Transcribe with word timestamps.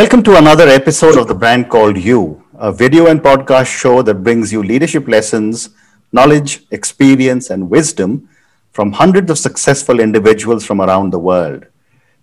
Welcome 0.00 0.22
to 0.22 0.38
another 0.38 0.66
episode 0.66 1.18
of 1.18 1.28
The 1.28 1.34
Brand 1.34 1.68
Called 1.68 1.98
You, 1.98 2.42
a 2.54 2.72
video 2.72 3.08
and 3.08 3.20
podcast 3.20 3.66
show 3.66 4.00
that 4.00 4.22
brings 4.24 4.50
you 4.50 4.62
leadership 4.62 5.06
lessons, 5.06 5.68
knowledge, 6.10 6.64
experience, 6.70 7.50
and 7.50 7.68
wisdom 7.68 8.26
from 8.72 8.92
hundreds 8.92 9.30
of 9.30 9.36
successful 9.36 10.00
individuals 10.00 10.64
from 10.64 10.80
around 10.80 11.10
the 11.10 11.18
world. 11.18 11.66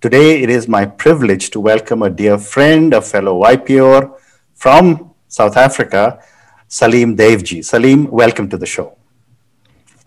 Today, 0.01 0.41
it 0.41 0.49
is 0.49 0.67
my 0.67 0.87
privilege 0.87 1.51
to 1.51 1.59
welcome 1.59 2.01
a 2.01 2.09
dear 2.09 2.39
friend, 2.39 2.95
a 2.95 2.99
fellow 2.99 3.43
YPO 3.43 4.19
from 4.55 5.13
South 5.27 5.55
Africa, 5.55 6.19
Salim 6.67 7.15
Dewji. 7.15 7.63
Salim, 7.63 8.09
welcome 8.09 8.49
to 8.49 8.57
the 8.57 8.65
show. 8.65 8.97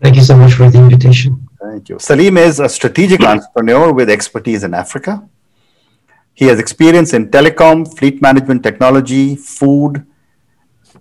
Thank 0.03 0.17
you 0.17 0.23
so 0.23 0.37
much 0.37 0.55
for 0.55 0.69
the 0.69 0.79
invitation. 0.81 1.49
Thank 1.63 1.89
you. 1.89 2.01
Salim 2.01 2.37
is 2.37 2.59
a 2.59 2.69
strategic 2.69 3.23
entrepreneur 3.23 3.93
with 3.93 4.11
expertise 4.11 4.65
in 4.65 4.75
Africa 4.75 5.23
he 6.41 6.47
has 6.47 6.59
experience 6.59 7.13
in 7.13 7.29
telecom, 7.29 7.87
fleet 7.99 8.23
management 8.23 8.63
technology, 8.63 9.37
food, 9.37 10.07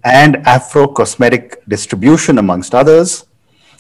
and 0.03 0.35
Afro 0.45 0.85
cosmetic 0.85 1.66
distribution, 1.66 2.39
amongst 2.39 2.75
others. 2.75 3.25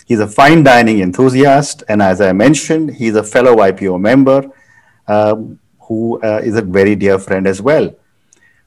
He's 0.05 0.21
a 0.21 0.27
fine 0.27 0.63
dining 0.63 1.01
enthusiast, 1.01 1.83
and 1.89 2.01
as 2.01 2.21
I 2.21 2.31
mentioned, 2.31 2.95
he's 2.95 3.15
a 3.15 3.23
fellow 3.23 3.57
YPO 3.57 3.99
member 3.99 4.49
um, 5.09 5.59
who 5.81 6.21
uh, 6.21 6.39
is 6.41 6.55
a 6.55 6.61
very 6.61 6.95
dear 6.95 7.19
friend 7.19 7.45
as 7.45 7.61
well. 7.61 7.93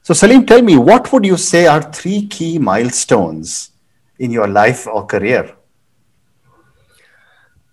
So, 0.03 0.13
Salim, 0.13 0.45
tell 0.45 0.61
me, 0.61 0.77
what 0.77 1.11
would 1.11 1.25
you 1.25 1.35
say 1.35 1.65
are 1.65 1.81
three 1.81 2.27
key 2.27 2.59
milestones 2.59 3.71
in 4.19 4.29
your 4.29 4.47
life 4.47 4.85
or 4.85 5.07
career? 5.07 5.55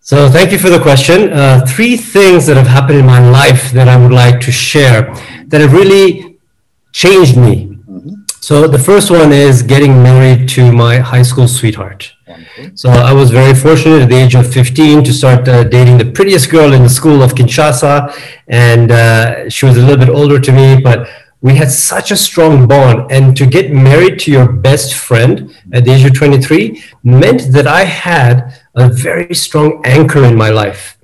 So, 0.03 0.31
thank 0.31 0.51
you 0.51 0.59
for 0.59 0.71
the 0.71 0.81
question. 0.81 1.31
Uh, 1.31 1.65
three 1.67 1.95
things 1.95 2.47
that 2.47 2.57
have 2.57 2.67
happened 2.67 2.99
in 2.99 3.07
my 3.07 3.21
life 3.31 3.71
that 3.73 3.87
I 3.87 3.99
would 3.99 4.13
like 4.13 4.41
to 4.41 4.51
share 4.51 5.15
that 5.49 5.61
have 5.61 5.75
really 5.75 6.39
changed 6.93 7.37
me. 7.37 7.67
Mm-hmm. 7.67 8.15
So, 8.41 8.67
the 8.67 8.79
first 8.79 9.11
one 9.11 9.31
is 9.31 9.63
getting 9.63 10.03
married 10.03 10.49
to 10.51 10.73
my 10.73 10.97
high 10.99 11.21
school 11.21 11.47
sweetheart. 11.47 12.15
So, 12.75 12.89
I 12.89 13.13
was 13.13 13.31
very 13.31 13.55
fortunate 13.55 14.01
at 14.01 14.09
the 14.09 14.17
age 14.17 14.35
of 14.35 14.51
15 14.51 15.05
to 15.05 15.13
start 15.13 15.47
uh, 15.47 15.65
dating 15.65 15.99
the 15.99 16.11
prettiest 16.11 16.51
girl 16.51 16.73
in 16.73 16.83
the 16.83 16.89
school 16.89 17.23
of 17.23 17.35
Kinshasa. 17.35 18.11
And 18.49 18.91
uh, 18.91 19.51
she 19.51 19.67
was 19.67 19.77
a 19.77 19.81
little 19.81 19.99
bit 19.99 20.09
older 20.09 20.41
to 20.41 20.51
me, 20.51 20.81
but 20.81 21.11
we 21.43 21.57
had 21.57 21.71
such 21.71 22.11
a 22.11 22.17
strong 22.17 22.67
bond. 22.67 23.13
And 23.13 23.37
to 23.37 23.45
get 23.45 23.71
married 23.71 24.19
to 24.21 24.31
your 24.31 24.51
best 24.51 24.95
friend 24.95 25.55
at 25.73 25.85
the 25.85 25.93
age 25.93 26.07
of 26.07 26.15
23 26.15 26.83
meant 27.05 27.53
that 27.53 27.67
I 27.67 27.85
had 27.85 28.60
a 28.81 28.89
very 28.93 29.35
strong 29.35 29.81
anchor 29.85 30.25
in 30.25 30.37
my 30.37 30.51
life. 30.51 30.99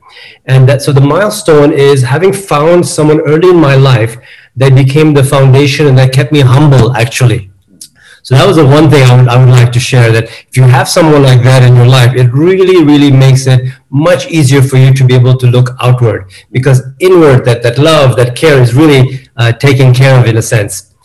And 0.47 0.69
that 0.69 0.83
so 0.83 0.93
the 0.93 1.01
milestone 1.01 1.73
is 1.73 2.03
having 2.03 2.33
found 2.33 2.87
someone 2.87 3.21
early 3.21 3.51
in 3.51 3.61
my 3.61 3.75
life 3.75 4.17
that 4.57 4.75
became 4.75 5.13
the 5.13 5.25
foundation 5.25 5.87
and 5.87 5.99
that 5.99 6.13
kept 6.13 6.33
me 6.33 6.41
humble 6.41 6.97
actually. 6.97 7.51
So 8.27 8.35
that 8.35 8.45
was 8.45 8.57
the 8.57 8.67
one 8.67 8.91
thing 8.91 9.05
I 9.05 9.17
would, 9.17 9.29
I 9.29 9.39
would 9.39 9.53
like 9.53 9.71
to 9.71 9.79
share 9.79 10.11
that 10.11 10.25
if 10.25 10.57
you 10.57 10.65
have 10.65 10.89
someone 10.89 11.23
like 11.23 11.45
that 11.45 11.63
in 11.63 11.77
your 11.77 11.87
life, 11.87 12.17
it 12.17 12.33
really, 12.33 12.83
really 12.83 13.13
makes 13.13 13.47
it 13.47 13.73
much 13.89 14.27
easier 14.27 14.63
for 14.63 14.79
you 14.79 14.93
to 14.95 15.05
be 15.05 15.15
able 15.15 15.37
to 15.37 15.47
look 15.47 15.77
outward 15.81 16.29
because 16.51 16.83
inward, 16.99 17.45
that, 17.45 17.63
that 17.63 17.79
love, 17.79 18.17
that 18.17 18.35
care 18.35 18.61
is 18.61 18.75
really 18.75 19.29
uh, 19.37 19.53
taken 19.53 19.95
care 19.95 20.19
of 20.19 20.27
in 20.27 20.39
a 20.39 20.43
sense. 20.43 20.96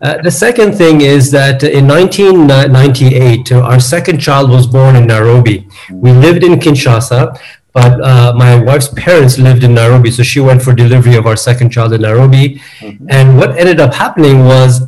Uh, 0.00 0.22
the 0.22 0.30
second 0.30 0.74
thing 0.74 1.00
is 1.00 1.30
that 1.32 1.62
in 1.64 1.88
1998, 1.88 3.52
uh, 3.52 3.60
our 3.60 3.80
second 3.80 4.18
child 4.20 4.50
was 4.50 4.66
born 4.66 4.94
in 4.94 5.06
Nairobi. 5.06 5.68
We 5.90 6.12
lived 6.12 6.44
in 6.44 6.60
Kinshasa, 6.60 7.38
but 7.72 8.00
uh, 8.00 8.32
my 8.36 8.62
wife's 8.62 8.88
parents 8.88 9.38
lived 9.38 9.64
in 9.64 9.74
Nairobi, 9.74 10.10
so 10.10 10.22
she 10.22 10.40
went 10.40 10.62
for 10.62 10.72
delivery 10.72 11.16
of 11.16 11.26
our 11.26 11.36
second 11.36 11.70
child 11.70 11.92
in 11.92 12.02
Nairobi. 12.02 12.60
Mm-hmm. 12.80 13.06
And 13.10 13.36
what 13.36 13.56
ended 13.56 13.80
up 13.80 13.94
happening 13.94 14.44
was 14.44 14.86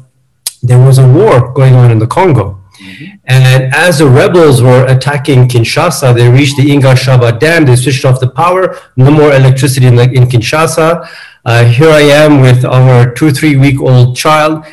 there 0.62 0.78
was 0.78 0.98
a 0.98 1.06
war 1.06 1.52
going 1.52 1.74
on 1.74 1.90
in 1.90 1.98
the 1.98 2.06
Congo. 2.06 2.61
Mm-hmm. 2.80 3.05
And 3.27 3.74
as 3.74 3.98
the 3.98 4.08
rebels 4.08 4.62
were 4.62 4.86
attacking 4.86 5.48
Kinshasa, 5.48 6.14
they 6.14 6.28
reached 6.28 6.56
the 6.56 6.70
Inga 6.70 6.95
Shaba 6.95 7.39
Dam, 7.39 7.64
they 7.64 7.77
switched 7.77 8.05
off 8.05 8.20
the 8.20 8.30
power, 8.30 8.78
no 8.96 9.11
more 9.11 9.33
electricity 9.33 9.86
in, 9.86 9.98
in 9.98 10.24
Kinshasa. 10.27 11.08
Uh, 11.45 11.64
here 11.64 11.90
I 11.90 12.02
am 12.02 12.40
with 12.40 12.64
our 12.64 13.12
two, 13.14 13.30
three 13.30 13.56
week 13.56 13.80
old 13.80 14.17
child. 14.17 14.64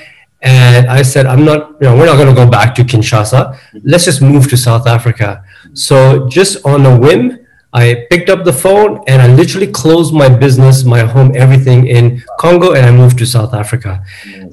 And 0.41 0.87
I 0.87 1.01
said, 1.01 1.25
I'm 1.25 1.43
not, 1.43 1.71
you 1.81 1.87
know, 1.87 1.97
we're 1.97 2.05
not 2.05 2.15
going 2.15 2.27
to 2.27 2.33
go 2.33 2.49
back 2.49 2.75
to 2.75 2.83
Kinshasa. 2.83 3.57
Let's 3.83 4.05
just 4.05 4.21
move 4.21 4.47
to 4.49 4.57
South 4.57 4.85
Africa. 4.85 5.43
So 5.73 6.27
just 6.29 6.63
on 6.65 6.85
a 6.85 6.97
whim, 6.97 7.39
I 7.73 8.07
picked 8.09 8.29
up 8.29 8.45
the 8.45 8.53
phone 8.53 9.03
and 9.07 9.21
I 9.21 9.27
literally 9.27 9.67
closed 9.67 10.13
my 10.13 10.29
business, 10.29 10.83
my 10.83 10.99
home, 10.99 11.31
everything 11.35 11.87
in 11.87 12.23
Congo, 12.39 12.73
and 12.73 12.85
I 12.85 12.91
moved 12.91 13.17
to 13.19 13.25
South 13.25 13.53
Africa. 13.53 14.03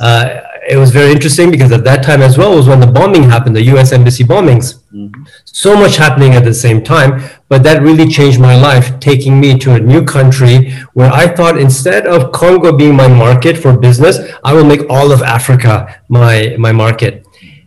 Uh, 0.01 0.41
it 0.69 0.77
was 0.77 0.91
very 0.91 1.13
interesting 1.13 1.51
because 1.51 1.71
at 1.71 1.85
that 1.85 2.03
time 2.03 2.23
as 2.23 2.37
well 2.39 2.57
was 2.57 2.67
when 2.67 2.81
the 2.81 2.87
bombing 2.87 3.23
happened, 3.23 3.55
the 3.55 3.63
U.S. 3.75 3.93
embassy 3.93 4.25
bombings. 4.25 4.81
Mm-hmm. 4.93 5.25
So 5.57 5.77
much 5.77 5.95
happening 5.99 6.35
at 6.35 6.43
the 6.43 6.53
same 6.53 6.83
time, 6.83 7.23
but 7.49 7.63
that 7.63 7.81
really 7.81 8.09
changed 8.09 8.41
my 8.41 8.57
life, 8.57 8.99
taking 8.99 9.39
me 9.39 9.57
to 9.61 9.75
a 9.75 9.79
new 9.79 10.05
country 10.05 10.73
where 10.95 11.13
I 11.13 11.29
thought 11.29 11.57
instead 11.57 12.09
of 12.09 12.33
Congo 12.33 12.77
being 12.77 12.97
my 12.97 13.07
market 13.07 13.57
for 13.57 13.79
business, 13.79 14.19
I 14.43 14.53
will 14.53 14.65
make 14.65 14.81
all 14.91 15.13
of 15.13 15.23
Africa 15.23 16.03
my 16.09 16.57
my 16.59 16.73
market. 16.73 17.25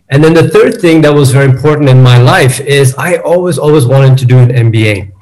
And 0.10 0.22
then 0.22 0.34
the 0.34 0.50
third 0.50 0.82
thing 0.82 1.00
that 1.04 1.14
was 1.14 1.32
very 1.32 1.50
important 1.50 1.88
in 1.88 2.04
my 2.04 2.18
life 2.18 2.60
is 2.60 2.94
I 2.96 3.20
always 3.20 3.58
always 3.58 3.86
wanted 3.86 4.18
to 4.18 4.26
do 4.26 4.38
an 4.38 4.50
MBA, 4.50 5.14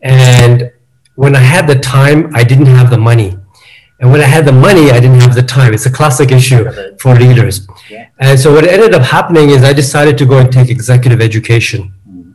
and 0.00 0.70
when 1.16 1.34
I 1.34 1.40
had 1.40 1.66
the 1.66 1.80
time, 1.80 2.30
I 2.36 2.44
didn't 2.44 2.66
have 2.66 2.88
the 2.88 2.98
money. 2.98 3.35
And 3.98 4.10
when 4.12 4.20
I 4.20 4.24
had 4.24 4.44
the 4.44 4.52
money, 4.52 4.90
I 4.90 5.00
didn't 5.00 5.20
have 5.20 5.34
the 5.34 5.42
time. 5.42 5.72
It's 5.72 5.86
a 5.86 5.90
classic 5.90 6.30
issue 6.30 6.70
for 6.98 7.14
leaders. 7.14 7.66
Yeah. 7.88 8.08
And 8.18 8.38
so 8.38 8.52
what 8.52 8.66
ended 8.66 8.94
up 8.94 9.02
happening 9.02 9.50
is 9.50 9.64
I 9.64 9.72
decided 9.72 10.18
to 10.18 10.26
go 10.26 10.38
and 10.38 10.52
take 10.52 10.68
executive 10.68 11.22
education. 11.22 11.94
Mm. 12.06 12.34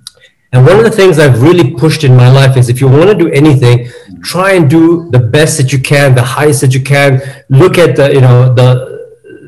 And 0.54 0.66
one 0.66 0.78
of 0.78 0.84
the 0.84 0.90
things 0.90 1.20
I've 1.20 1.42
really 1.44 1.76
pushed 1.76 2.04
in 2.04 2.16
my 2.16 2.32
life 2.32 2.58
is 2.58 2.68
if 2.68 2.82
you 2.82 2.88
want 2.88 3.10
to 3.10 3.16
do 3.16 3.30
anything, 3.30 3.86
mm. 3.86 4.24
try 4.24 4.54
and 4.54 4.68
do 4.68 5.10
the 5.12 5.20
best 5.20 5.58
that 5.60 5.72
you 5.72 5.80
can, 5.80 6.16
the 6.16 6.24
highest 6.24 6.62
that 6.62 6.74
you 6.74 6.82
can. 6.82 7.22
Look 7.50 7.78
at 7.78 7.96
the, 7.96 8.12
you 8.12 8.22
know, 8.22 8.52
the, 8.52 8.92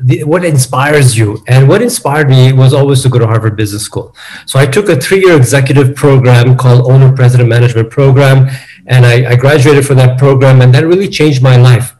the, 0.04 0.22
what 0.22 0.44
inspires 0.44 1.18
you 1.18 1.42
and 1.48 1.66
what 1.68 1.82
inspired 1.82 2.28
me 2.28 2.52
was 2.52 2.74
always 2.74 3.02
to 3.02 3.08
go 3.08 3.18
to 3.18 3.26
harvard 3.26 3.56
business 3.56 3.82
school 3.82 4.14
so 4.44 4.58
i 4.58 4.66
took 4.66 4.90
a 4.90 4.96
three-year 5.00 5.34
executive 5.34 5.96
program 5.96 6.58
called 6.58 6.90
owner 6.90 7.10
president 7.10 7.48
management 7.48 7.88
program 7.88 8.50
and 8.86 9.06
I, 9.06 9.30
I 9.30 9.36
graduated 9.36 9.86
from 9.86 9.96
that 9.96 10.18
program 10.18 10.60
and 10.60 10.74
that 10.74 10.86
really 10.86 11.08
changed 11.08 11.42
my 11.42 11.56
life 11.56 11.93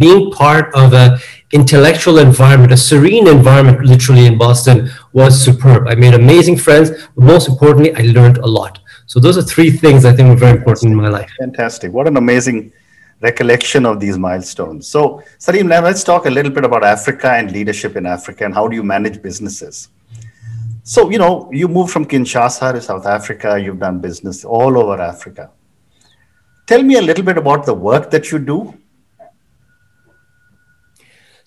being 0.00 0.30
part 0.32 0.74
of 0.74 0.94
an 0.94 1.18
intellectual 1.52 2.18
environment, 2.18 2.72
a 2.72 2.76
serene 2.76 3.28
environment, 3.28 3.84
literally 3.84 4.26
in 4.26 4.38
Boston, 4.38 4.90
was 5.12 5.40
superb. 5.40 5.86
I 5.86 5.94
made 5.94 6.14
amazing 6.14 6.56
friends, 6.56 6.90
but 7.14 7.24
most 7.24 7.48
importantly, 7.48 7.94
I 7.94 8.02
learned 8.18 8.38
a 8.38 8.46
lot. 8.46 8.80
So 9.06 9.20
those 9.20 9.36
are 9.36 9.42
three 9.42 9.70
things 9.70 10.04
I 10.04 10.12
think 10.12 10.28
were 10.30 10.42
very 10.46 10.56
important 10.56 10.90
in 10.92 10.96
my 10.96 11.08
life. 11.08 11.30
Fantastic! 11.38 11.92
What 11.92 12.08
an 12.08 12.16
amazing 12.16 12.72
recollection 13.20 13.84
of 13.84 14.00
these 14.00 14.16
milestones. 14.16 14.86
So, 14.88 15.22
Salim, 15.38 15.66
now 15.68 15.82
let's 15.82 16.02
talk 16.02 16.24
a 16.24 16.30
little 16.30 16.50
bit 16.50 16.64
about 16.64 16.82
Africa 16.82 17.32
and 17.32 17.52
leadership 17.52 17.96
in 17.96 18.06
Africa 18.06 18.46
and 18.46 18.54
how 18.54 18.66
do 18.66 18.74
you 18.74 18.82
manage 18.82 19.20
businesses. 19.20 19.88
So, 20.84 21.10
you 21.10 21.18
know, 21.18 21.50
you 21.52 21.68
moved 21.68 21.92
from 21.92 22.06
Kinshasa 22.06 22.72
to 22.72 22.80
South 22.80 23.06
Africa, 23.06 23.60
you've 23.60 23.78
done 23.78 23.98
business 23.98 24.44
all 24.44 24.78
over 24.78 25.00
Africa. 25.00 25.50
Tell 26.66 26.82
me 26.82 26.96
a 26.96 27.02
little 27.02 27.24
bit 27.24 27.36
about 27.36 27.66
the 27.66 27.74
work 27.74 28.10
that 28.10 28.32
you 28.32 28.38
do 28.38 28.79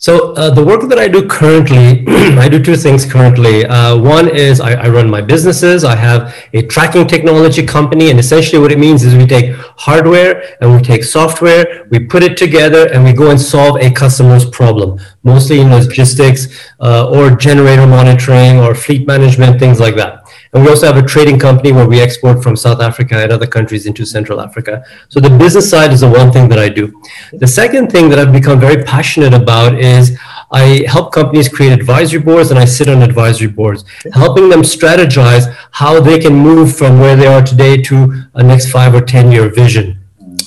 so 0.03 0.34
uh, 0.34 0.50
the 0.50 0.62
work 0.62 0.90
that 0.90 1.00
I 1.00 1.08
do 1.08 1.25
currently, 1.25 2.03
I 2.38 2.50
do 2.50 2.62
two 2.62 2.75
things 2.75 3.06
currently. 3.06 3.66
Uh, 3.66 3.97
one 3.97 4.28
is 4.28 4.59
I, 4.59 4.74
I, 4.74 4.90
run 4.90 5.09
my 5.09 5.22
businesses. 5.22 5.86
I 5.86 5.96
have 5.96 6.36
a 6.52 6.62
tracking 6.64 7.08
technology 7.08 7.66
company, 7.66 8.09
and 8.09 8.19
essentially 8.19 8.62
what 8.62 8.74
it 8.74 8.80
means 8.80 9.06
is 9.06 9.16
we 9.16 9.25
take 9.25 9.56
hardware 9.78 10.58
and 10.59 10.76
we 10.76 10.82
take 10.82 11.05
software, 11.05 11.88
we 11.90 12.00
put 12.00 12.22
it 12.22 12.35
together, 12.35 12.91
and 12.91 13.05
we 13.05 13.14
go 13.14 13.29
and 13.29 13.40
solve 13.40 13.78
a 13.78 13.90
customer's 13.91 14.44
problem, 14.44 15.00
mostly 15.23 15.61
in 15.61 15.72
logistics 15.72 16.49
uh, 16.82 17.09
or 17.09 17.38
generator 17.38 17.88
monitoring 17.88 18.59
or 18.59 18.76
fleet 18.76 19.08
management, 19.08 19.58
things 19.58 19.79
like 19.79 19.96
that. 19.96 20.22
And 20.53 20.64
we 20.64 20.70
also 20.70 20.85
have 20.85 20.97
a 20.97 21.08
trading 21.08 21.40
company 21.40 21.72
where 21.72 21.88
we 21.88 22.00
export 22.00 22.44
from 22.44 22.55
South 22.55 22.79
Africa 22.79 23.17
and 23.17 23.32
other 23.32 23.47
countries 23.47 23.85
into 23.85 24.05
Central 24.05 24.40
Africa. 24.40 24.84
So 25.09 25.20
the 25.20 25.29
business 25.29 25.70
side 25.70 25.91
is 25.91 26.02
the 26.02 26.09
one 26.09 26.32
thing 26.32 26.47
that 26.50 26.59
I 26.59 26.70
do. 26.70 27.02
The 27.34 27.47
second 27.47 27.91
thing 27.91 28.09
that 28.09 28.20
I've 28.20 28.32
become 28.32 28.59
very 28.59 28.84
passionate 28.84 29.34
about 29.34 29.79
is 29.79 30.17
I 30.52 30.85
help 30.88 31.11
companies 31.11 31.50
create 31.50 31.73
advisory 31.73 32.22
boards 32.22 32.52
and 32.52 32.59
I 32.59 32.66
sit 32.66 32.88
on 32.88 33.02
advisory 33.02 33.47
boards, 33.47 33.84
helping 34.14 34.50
them 34.50 34.61
strategize 34.61 35.52
how 35.72 36.00
they 36.00 36.20
can 36.20 36.34
move 36.34 36.78
from 36.78 36.99
where 36.99 37.16
they 37.16 37.26
are 37.26 37.41
today 37.41 37.82
to 37.84 38.23
a 38.35 38.44
next 38.44 38.70
five 38.70 38.94
or 38.94 39.02
10 39.02 39.32
year 39.32 39.49
vision 39.49 40.03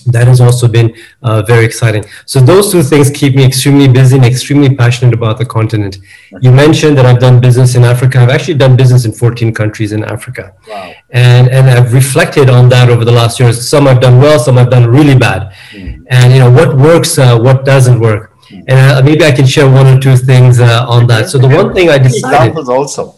that 0.07 0.27
has 0.27 0.41
also 0.41 0.69
been 0.69 0.95
uh, 1.23 1.43
very 1.43 1.65
exciting. 1.65 2.05
So 2.25 2.41
those 2.41 2.73
two 2.73 2.83
things 2.83 3.11
keep 3.11 3.35
me 3.35 3.45
extremely 3.45 3.89
busy 3.89 4.17
and 4.17 4.25
extremely 4.25 4.75
passionate 4.75 5.15
about 5.15 5.39
the 5.39 5.47
continent. 5.47 5.99
You 6.41 6.53
mentioned 6.53 6.97
that 6.99 7.07
I've 7.07 7.19
done 7.19 7.41
business 7.41 7.75
in 7.75 7.85
Africa. 7.85 8.21
I've 8.21 8.31
actually 8.31 8.55
done 8.55 8.77
business 8.77 9.05
in 9.05 9.13
14 9.13 9.53
countries 9.53 9.93
in 9.93 10.05
Africa. 10.05 10.55
Wow. 10.69 10.93
And, 11.11 11.49
and 11.49 11.69
I've 11.69 11.93
reflected 11.93 12.49
on 12.49 12.69
that 12.71 12.89
over 12.89 13.05
the 13.05 13.13
last 13.13 13.41
years. 13.41 13.69
Some 13.69 13.87
I've 13.87 14.01
done 14.01 14.19
well, 14.19 14.39
some 14.39 14.59
I've 14.59 14.71
done 14.71 14.87
really 14.89 15.19
bad. 15.19 15.53
Mm. 15.73 16.07
And, 16.09 16.33
you 16.33 16.39
know, 16.39 16.51
what 16.51 16.77
works, 16.77 17.19
uh, 17.19 17.39
what 17.39 17.65
doesn't 17.65 18.01
work. 18.01 18.33
And 18.51 18.71
uh, 18.71 19.03
maybe 19.05 19.25
I 19.25 19.33
can 19.33 19.47
share 19.47 19.69
one 19.71 19.87
or 19.87 20.01
two 20.01 20.17
things 20.17 20.61
uh, 20.61 20.87
on 20.89 21.07
that. 21.09 21.29
So 21.29 21.39
the 21.39 21.49
one 21.49 21.75
thing 21.75 21.91
I 21.91 21.99
decided. 21.99 22.37
Examples 22.37 22.69
also. 22.69 23.17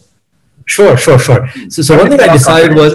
Sure, 0.65 0.97
sure, 0.97 1.19
sure. 1.19 1.49
So, 1.71 1.83
so 1.83 1.97
one 1.97 2.11
thing 2.11 2.21
I 2.21 2.33
decided 2.33 2.77
was, 2.77 2.95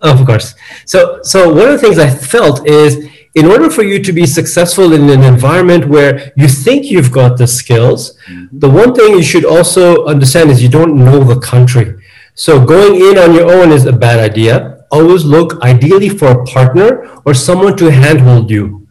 of 0.00 0.26
course. 0.26 0.54
So, 0.86 1.20
so 1.22 1.52
one 1.52 1.68
of 1.68 1.72
the 1.72 1.78
things 1.78 1.98
I 1.98 2.10
felt 2.10 2.66
is, 2.66 3.08
in 3.34 3.46
order 3.46 3.70
for 3.70 3.84
you 3.84 4.02
to 4.02 4.12
be 4.12 4.26
successful 4.26 4.92
in 4.92 5.08
an 5.08 5.22
environment 5.22 5.86
where 5.86 6.32
you 6.36 6.48
think 6.48 6.86
you've 6.86 7.12
got 7.12 7.38
the 7.38 7.46
skills, 7.46 8.16
mm-hmm. 8.28 8.58
the 8.58 8.68
one 8.68 8.94
thing 8.94 9.12
you 9.12 9.22
should 9.22 9.44
also 9.44 10.04
understand 10.06 10.50
is 10.50 10.62
you 10.62 10.68
don't 10.68 10.96
know 10.96 11.22
the 11.22 11.38
country. 11.38 11.94
So 12.34 12.64
going 12.64 12.96
in 12.96 13.18
on 13.18 13.34
your 13.34 13.52
own 13.52 13.70
is 13.70 13.86
a 13.86 13.92
bad 13.92 14.18
idea. 14.18 14.84
Always 14.90 15.24
look 15.24 15.62
ideally 15.62 16.08
for 16.08 16.28
a 16.28 16.44
partner 16.44 17.20
or 17.24 17.34
someone 17.34 17.76
to 17.76 17.90
handhold 17.90 18.50
you 18.50 18.88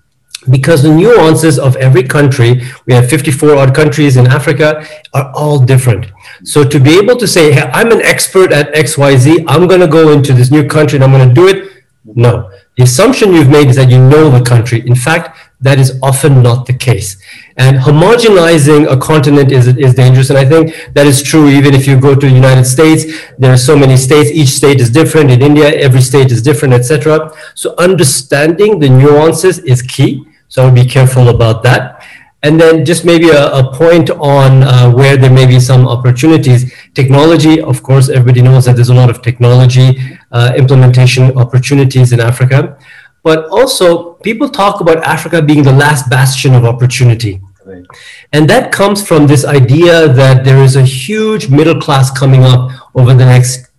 because 0.50 0.84
the 0.84 0.94
nuances 0.94 1.60
of 1.60 1.76
every 1.76 2.04
country, 2.04 2.62
we 2.86 2.94
have 2.94 3.10
54 3.10 3.56
odd 3.56 3.76
countries 3.76 4.18
in 4.18 4.28
Africa, 4.28 4.86
are 5.14 5.32
all 5.36 5.60
different. 5.60 6.06
So 6.44 6.64
to 6.64 6.80
be 6.80 6.98
able 6.98 7.18
to 7.18 7.28
say, 7.28 7.52
hey, 7.52 7.70
I'm 7.74 7.92
an 7.92 8.02
expert 8.02 8.52
at 8.52 8.74
XYZ, 8.74 9.46
I'm 9.48 9.68
going 9.68 9.82
to 9.82 9.88
go 9.88 10.12
into 10.12 10.34
this 10.34 10.52
new 10.52 10.68
country 10.68 10.98
and 10.98 11.04
I'm 11.04 11.12
going 11.12 11.28
to 11.28 11.34
do 11.34 11.48
it. 11.48 11.84
No. 12.06 12.52
The 12.78 12.84
assumption 12.84 13.34
you've 13.34 13.50
made 13.50 13.68
is 13.68 13.76
that 13.76 13.90
you 13.90 14.00
know 14.00 14.30
the 14.30 14.44
country. 14.44 14.86
In 14.88 14.96
fact, 14.96 15.38
that 15.62 15.78
is 15.80 16.00
often 16.02 16.42
not 16.42 16.66
the 16.66 16.74
case. 16.74 17.22
And 17.58 17.78
homogenizing 17.78 18.90
a 18.90 18.98
continent 18.98 19.52
is, 19.52 19.68
is 19.68 19.94
dangerous. 19.94 20.30
And 20.30 20.40
I 20.40 20.46
think 20.46 20.94
that 20.94 21.06
is 21.06 21.22
true 21.22 21.50
even 21.50 21.74
if 21.74 21.86
you 21.86 22.00
go 22.00 22.16
to 22.16 22.26
the 22.26 22.34
United 22.34 22.64
States. 22.64 23.04
There 23.38 23.52
are 23.52 23.58
so 23.58 23.78
many 23.78 23.98
states. 23.98 24.30
Each 24.32 24.50
state 24.50 24.80
is 24.80 24.90
different. 24.90 25.30
In 25.30 25.42
India, 25.42 25.68
every 25.68 26.02
state 26.02 26.32
is 26.32 26.42
different, 26.42 26.74
etc. 26.74 27.34
So 27.54 27.76
understanding 27.78 28.80
the 28.80 28.88
nuances 28.88 29.60
is 29.60 29.82
key. 29.82 30.26
So 30.48 30.64
I 30.64 30.66
would 30.66 30.76
be 30.76 30.86
careful 30.86 31.28
about 31.28 31.64
that. 31.64 32.02
And 32.42 32.60
then 32.60 32.86
just 32.86 33.04
maybe 33.04 33.30
a, 33.30 33.52
a 33.52 33.74
point 33.74 34.10
on 34.12 34.64
uh, 34.64 34.92
where 34.92 35.18
there 35.18 35.32
may 35.32 35.46
be 35.46 35.60
some 35.60 35.88
opportunities. 35.88 36.74
Technology, 36.94 37.62
of 37.62 37.84
course, 37.84 38.08
everybody 38.08 38.42
knows 38.42 38.66
that 38.66 38.76
there's 38.76 38.90
a 38.90 38.94
lot 38.94 39.10
of 39.10 39.22
technology 39.22 40.00
uh, 40.32 40.54
implementation 40.56 41.38
opportunities 41.38 42.14
in 42.14 42.20
Africa. 42.22 42.78
But 43.24 43.50
also, 43.50 44.14
people 44.14 44.48
talk 44.48 44.80
about 44.80 45.04
Africa 45.04 45.42
being 45.42 45.64
the 45.64 45.74
last 45.74 46.10
bastion 46.10 46.56
of 46.56 46.64
opportunity. 46.64 47.42
Right. 47.66 47.86
And 48.32 48.50
that 48.50 48.72
comes 48.72 49.06
from 49.06 49.28
this 49.28 49.44
idea 49.44 50.08
that 50.08 50.46
there 50.46 50.64
is 50.64 50.76
a 50.76 50.84
huge 50.84 51.50
middle 51.50 51.80
class 51.80 52.10
coming 52.10 52.44
up 52.44 52.72
over 52.96 53.14
the 53.14 53.26
next 53.26 53.70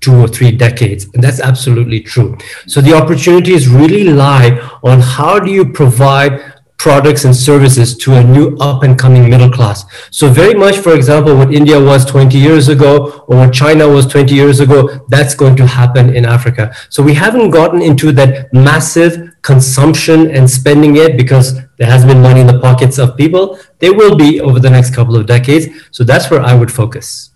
two 0.00 0.14
or 0.14 0.28
three 0.28 0.52
decades. 0.52 1.06
And 1.14 1.22
that's 1.22 1.40
absolutely 1.40 2.00
true. 2.00 2.38
So 2.66 2.80
the 2.80 2.94
opportunities 2.94 3.68
really 3.68 4.04
lie 4.04 4.58
on 4.82 5.00
how 5.00 5.38
do 5.38 5.50
you 5.50 5.72
provide 5.72 6.47
products 6.78 7.24
and 7.24 7.34
services 7.34 7.96
to 7.96 8.14
a 8.14 8.22
new 8.22 8.56
up 8.58 8.84
and 8.84 8.96
coming 8.96 9.28
middle 9.28 9.50
class. 9.50 9.84
So 10.10 10.28
very 10.28 10.54
much, 10.54 10.78
for 10.78 10.94
example, 10.94 11.36
what 11.36 11.52
India 11.52 11.78
was 11.78 12.04
20 12.06 12.38
years 12.38 12.68
ago 12.68 13.24
or 13.26 13.36
what 13.38 13.52
China 13.52 13.88
was 13.88 14.06
20 14.06 14.32
years 14.32 14.60
ago, 14.60 15.04
that's 15.08 15.34
going 15.34 15.56
to 15.56 15.66
happen 15.66 16.14
in 16.14 16.24
Africa. 16.24 16.72
So 16.88 17.02
we 17.02 17.14
haven't 17.14 17.50
gotten 17.50 17.82
into 17.82 18.12
that 18.12 18.52
massive 18.52 19.34
consumption 19.42 20.30
and 20.30 20.48
spending 20.48 20.94
yet 20.94 21.16
because 21.16 21.54
there 21.78 21.90
has 21.90 22.04
been 22.04 22.22
money 22.22 22.40
in 22.40 22.46
the 22.46 22.60
pockets 22.60 22.98
of 22.98 23.16
people. 23.16 23.58
There 23.80 23.92
will 23.92 24.16
be 24.16 24.40
over 24.40 24.60
the 24.60 24.70
next 24.70 24.94
couple 24.94 25.16
of 25.16 25.26
decades. 25.26 25.66
So 25.90 26.04
that's 26.04 26.30
where 26.30 26.40
I 26.40 26.54
would 26.54 26.72
focus. 26.72 27.30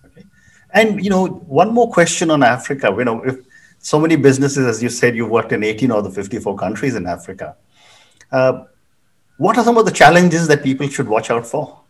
And, 0.72 1.04
you 1.04 1.10
know, 1.10 1.26
one 1.26 1.74
more 1.74 1.90
question 1.90 2.30
on 2.30 2.44
Africa. 2.44 2.94
You 2.96 3.04
know, 3.04 3.22
if 3.22 3.36
so 3.80 3.98
many 3.98 4.14
businesses, 4.14 4.66
as 4.66 4.82
you 4.82 4.88
said, 4.88 5.16
you've 5.16 5.30
worked 5.30 5.50
in 5.52 5.64
18 5.64 5.90
of 5.90 6.04
the 6.04 6.10
54 6.10 6.56
countries 6.56 6.94
in 6.94 7.06
Africa. 7.06 7.56
Uh, 8.30 8.64
what 9.42 9.58
are 9.58 9.64
some 9.64 9.76
of 9.76 9.84
the 9.84 9.90
challenges 9.90 10.48
that 10.48 10.62
people 10.62 10.88
should 10.88 11.08
watch 11.08 11.30
out 11.30 11.46
for? 11.46 11.82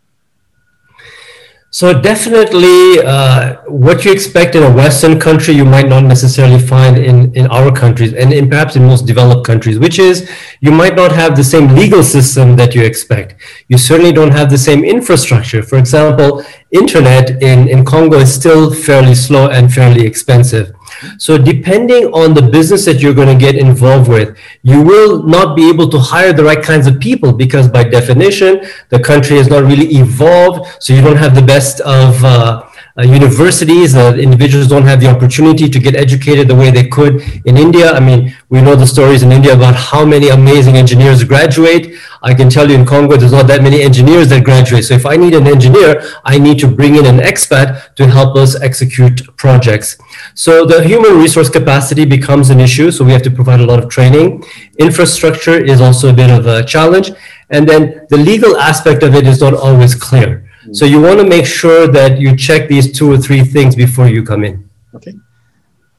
So 1.74 1.98
definitely, 1.98 3.00
uh, 3.00 3.62
what 3.66 4.04
you 4.04 4.12
expect 4.12 4.54
in 4.54 4.62
a 4.62 4.70
Western 4.70 5.18
country, 5.18 5.54
you 5.54 5.64
might 5.64 5.88
not 5.88 6.04
necessarily 6.04 6.58
find 6.58 6.98
in, 6.98 7.34
in 7.34 7.46
our 7.46 7.72
countries 7.72 8.12
and 8.12 8.30
in 8.30 8.50
perhaps 8.50 8.76
in 8.76 8.84
most 8.84 9.06
developed 9.06 9.46
countries, 9.46 9.78
which 9.78 9.98
is 9.98 10.30
you 10.60 10.70
might 10.70 10.94
not 10.94 11.12
have 11.12 11.34
the 11.34 11.42
same 11.42 11.74
legal 11.74 12.02
system 12.02 12.56
that 12.56 12.74
you 12.74 12.82
expect. 12.82 13.36
You 13.68 13.78
certainly 13.78 14.12
don't 14.12 14.32
have 14.32 14.50
the 14.50 14.58
same 14.58 14.84
infrastructure. 14.84 15.62
For 15.62 15.78
example, 15.78 16.44
internet 16.72 17.42
in, 17.42 17.68
in 17.68 17.84
Congo 17.84 18.18
is 18.18 18.34
still 18.34 18.72
fairly 18.72 19.14
slow 19.14 19.50
and 19.50 19.72
fairly 19.72 20.04
expensive. 20.06 20.74
So 21.18 21.36
depending 21.36 22.06
on 22.12 22.34
the 22.34 22.42
business 22.42 22.84
that 22.86 23.00
you're 23.00 23.14
going 23.14 23.28
to 23.28 23.40
get 23.40 23.56
involved 23.56 24.08
with, 24.08 24.36
you 24.62 24.82
will 24.82 25.22
not 25.22 25.56
be 25.56 25.68
able 25.68 25.88
to 25.90 25.98
hire 25.98 26.32
the 26.32 26.44
right 26.44 26.62
kinds 26.62 26.86
of 26.86 27.00
people 27.00 27.32
because 27.32 27.68
by 27.68 27.84
definition, 27.84 28.64
the 28.88 28.98
country 28.98 29.36
has 29.36 29.48
not 29.48 29.64
really 29.64 29.86
evolved. 29.96 30.82
So 30.82 30.92
you 30.92 31.02
don't 31.02 31.16
have 31.16 31.34
the 31.34 31.42
best 31.42 31.80
of 31.80 32.24
uh, 32.24 32.62
uh, 32.98 33.02
universities, 33.02 33.94
uh, 33.96 34.14
individuals 34.14 34.68
don't 34.68 34.84
have 34.84 35.00
the 35.00 35.08
opportunity 35.08 35.68
to 35.68 35.78
get 35.78 35.96
educated 35.96 36.46
the 36.46 36.54
way 36.54 36.70
they 36.70 36.86
could 36.86 37.22
in 37.46 37.56
India. 37.56 37.90
I 37.92 38.00
mean, 38.00 38.34
we 38.50 38.60
know 38.60 38.76
the 38.76 38.86
stories 38.86 39.22
in 39.22 39.32
India 39.32 39.54
about 39.54 39.74
how 39.74 40.04
many 40.04 40.28
amazing 40.28 40.76
engineers 40.76 41.24
graduate. 41.24 41.94
I 42.22 42.34
can 42.34 42.50
tell 42.50 42.68
you 42.68 42.76
in 42.76 42.84
Congo, 42.84 43.16
there's 43.16 43.32
not 43.32 43.46
that 43.46 43.62
many 43.62 43.82
engineers 43.82 44.28
that 44.28 44.44
graduate. 44.44 44.84
So 44.84 44.94
if 44.94 45.06
I 45.06 45.16
need 45.16 45.34
an 45.34 45.46
engineer, 45.46 46.02
I 46.24 46.38
need 46.38 46.58
to 46.60 46.68
bring 46.68 46.96
in 46.96 47.06
an 47.06 47.18
expat 47.18 47.94
to 47.94 48.06
help 48.06 48.36
us 48.36 48.60
execute 48.60 49.22
projects. 49.36 49.96
So 50.34 50.66
the 50.66 50.84
human 50.84 51.18
resource 51.18 51.48
capacity 51.48 52.04
becomes 52.04 52.50
an 52.50 52.60
issue. 52.60 52.90
So 52.90 53.04
we 53.04 53.12
have 53.12 53.22
to 53.22 53.30
provide 53.30 53.60
a 53.60 53.66
lot 53.66 53.82
of 53.82 53.88
training. 53.88 54.44
Infrastructure 54.78 55.56
is 55.64 55.80
also 55.80 56.10
a 56.10 56.12
bit 56.12 56.30
of 56.30 56.46
a 56.46 56.62
challenge. 56.62 57.10
And 57.48 57.66
then 57.66 58.06
the 58.10 58.18
legal 58.18 58.56
aspect 58.58 59.02
of 59.02 59.14
it 59.14 59.26
is 59.26 59.40
not 59.40 59.54
always 59.54 59.94
clear. 59.94 60.48
So 60.70 60.84
you 60.84 61.00
want 61.00 61.18
to 61.18 61.26
make 61.26 61.44
sure 61.44 61.88
that 61.88 62.20
you 62.20 62.36
check 62.36 62.68
these 62.68 62.92
two 62.92 63.10
or 63.10 63.18
three 63.18 63.42
things 63.42 63.74
before 63.74 64.08
you 64.08 64.22
come 64.22 64.44
in. 64.44 64.68
Okay. 64.94 65.14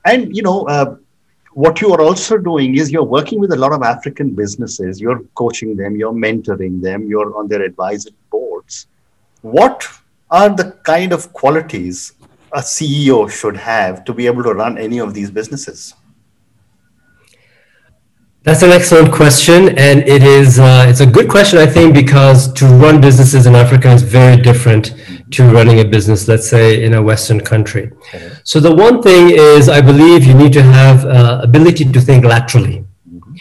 And, 0.05 0.35
you 0.35 0.41
know, 0.41 0.65
uh, 0.67 0.95
what 1.53 1.81
you 1.81 1.91
are 1.93 2.01
also 2.01 2.37
doing 2.37 2.77
is 2.77 2.91
you're 2.91 3.03
working 3.03 3.39
with 3.39 3.51
a 3.51 3.55
lot 3.55 3.73
of 3.73 3.83
African 3.83 4.33
businesses. 4.33 5.01
You're 5.01 5.21
coaching 5.35 5.75
them, 5.75 5.95
you're 5.95 6.13
mentoring 6.13 6.81
them, 6.81 7.07
you're 7.07 7.37
on 7.37 7.47
their 7.47 7.61
advisory 7.61 8.15
boards. 8.31 8.87
What 9.41 9.87
are 10.31 10.49
the 10.49 10.71
kind 10.83 11.13
of 11.13 11.31
qualities 11.33 12.13
a 12.53 12.59
CEO 12.59 13.29
should 13.29 13.57
have 13.57 14.03
to 14.05 14.13
be 14.13 14.25
able 14.25 14.43
to 14.43 14.53
run 14.53 14.77
any 14.77 14.99
of 14.99 15.13
these 15.13 15.29
businesses? 15.29 15.93
That's 18.43 18.61
an 18.61 18.71
excellent 18.71 19.13
question, 19.13 19.69
and 19.79 19.99
it 20.01 20.21
is 20.21 20.59
uh, 20.59 20.85
it's 20.89 20.99
a 20.99 21.05
good 21.05 21.29
question 21.29 21.59
I 21.59 21.65
think 21.65 21.93
because 21.93 22.51
to 22.53 22.65
run 22.65 22.99
businesses 22.99 23.45
in 23.45 23.55
Africa 23.55 23.89
is 23.89 24.03
very 24.03 24.35
different 24.35 24.93
to 25.31 25.43
running 25.45 25.79
a 25.79 25.85
business, 25.85 26.27
let's 26.27 26.49
say, 26.49 26.83
in 26.83 26.93
a 26.93 27.01
Western 27.01 27.39
country. 27.39 27.91
Okay. 28.13 28.33
So 28.43 28.59
the 28.59 28.75
one 28.75 29.01
thing 29.01 29.29
is, 29.29 29.69
I 29.69 29.79
believe 29.79 30.25
you 30.25 30.33
need 30.33 30.51
to 30.53 30.61
have 30.61 31.05
uh, 31.05 31.39
ability 31.41 31.85
to 31.85 32.01
think 32.01 32.25
laterally. 32.25 32.83
Mm-hmm. 33.09 33.35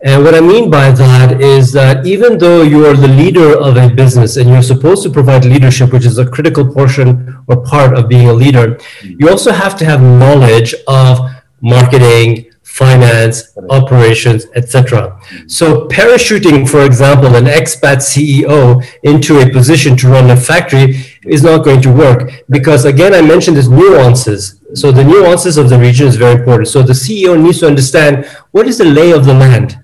And 0.00 0.24
what 0.24 0.34
I 0.34 0.40
mean 0.40 0.68
by 0.68 0.90
that 0.90 1.40
is 1.40 1.70
that 1.74 2.04
even 2.04 2.36
though 2.36 2.62
you 2.62 2.84
are 2.86 2.96
the 2.96 3.06
leader 3.06 3.56
of 3.56 3.76
a 3.76 3.88
business 3.94 4.36
and 4.36 4.50
you're 4.50 4.62
supposed 4.62 5.04
to 5.04 5.10
provide 5.10 5.44
leadership, 5.44 5.92
which 5.92 6.04
is 6.04 6.18
a 6.18 6.26
critical 6.28 6.66
portion 6.66 7.38
or 7.46 7.62
part 7.62 7.96
of 7.96 8.08
being 8.08 8.28
a 8.28 8.32
leader, 8.32 8.74
mm-hmm. 8.74 9.20
you 9.20 9.28
also 9.28 9.52
have 9.52 9.76
to 9.76 9.84
have 9.84 10.02
knowledge 10.02 10.74
of 10.88 11.30
marketing, 11.60 12.51
finance, 12.72 13.52
operations, 13.68 14.46
etc. 14.54 15.20
So 15.46 15.86
parachuting, 15.88 16.66
for 16.66 16.86
example, 16.86 17.36
an 17.36 17.44
expat 17.44 17.98
CEO 17.98 18.82
into 19.02 19.40
a 19.40 19.50
position 19.50 19.94
to 19.98 20.08
run 20.08 20.30
a 20.30 20.36
factory 20.36 21.04
is 21.26 21.42
not 21.42 21.64
going 21.64 21.82
to 21.82 21.92
work 21.92 22.30
because 22.48 22.86
again, 22.86 23.12
I 23.12 23.20
mentioned 23.20 23.58
these 23.58 23.68
nuances. 23.68 24.58
So 24.72 24.90
the 24.90 25.04
nuances 25.04 25.58
of 25.58 25.68
the 25.68 25.78
region 25.78 26.06
is 26.06 26.16
very 26.16 26.40
important. 26.40 26.68
So 26.68 26.82
the 26.82 26.94
CEO 26.94 27.40
needs 27.40 27.60
to 27.60 27.66
understand 27.66 28.24
what 28.52 28.66
is 28.66 28.78
the 28.78 28.86
lay 28.86 29.10
of 29.12 29.26
the 29.26 29.34
land, 29.34 29.78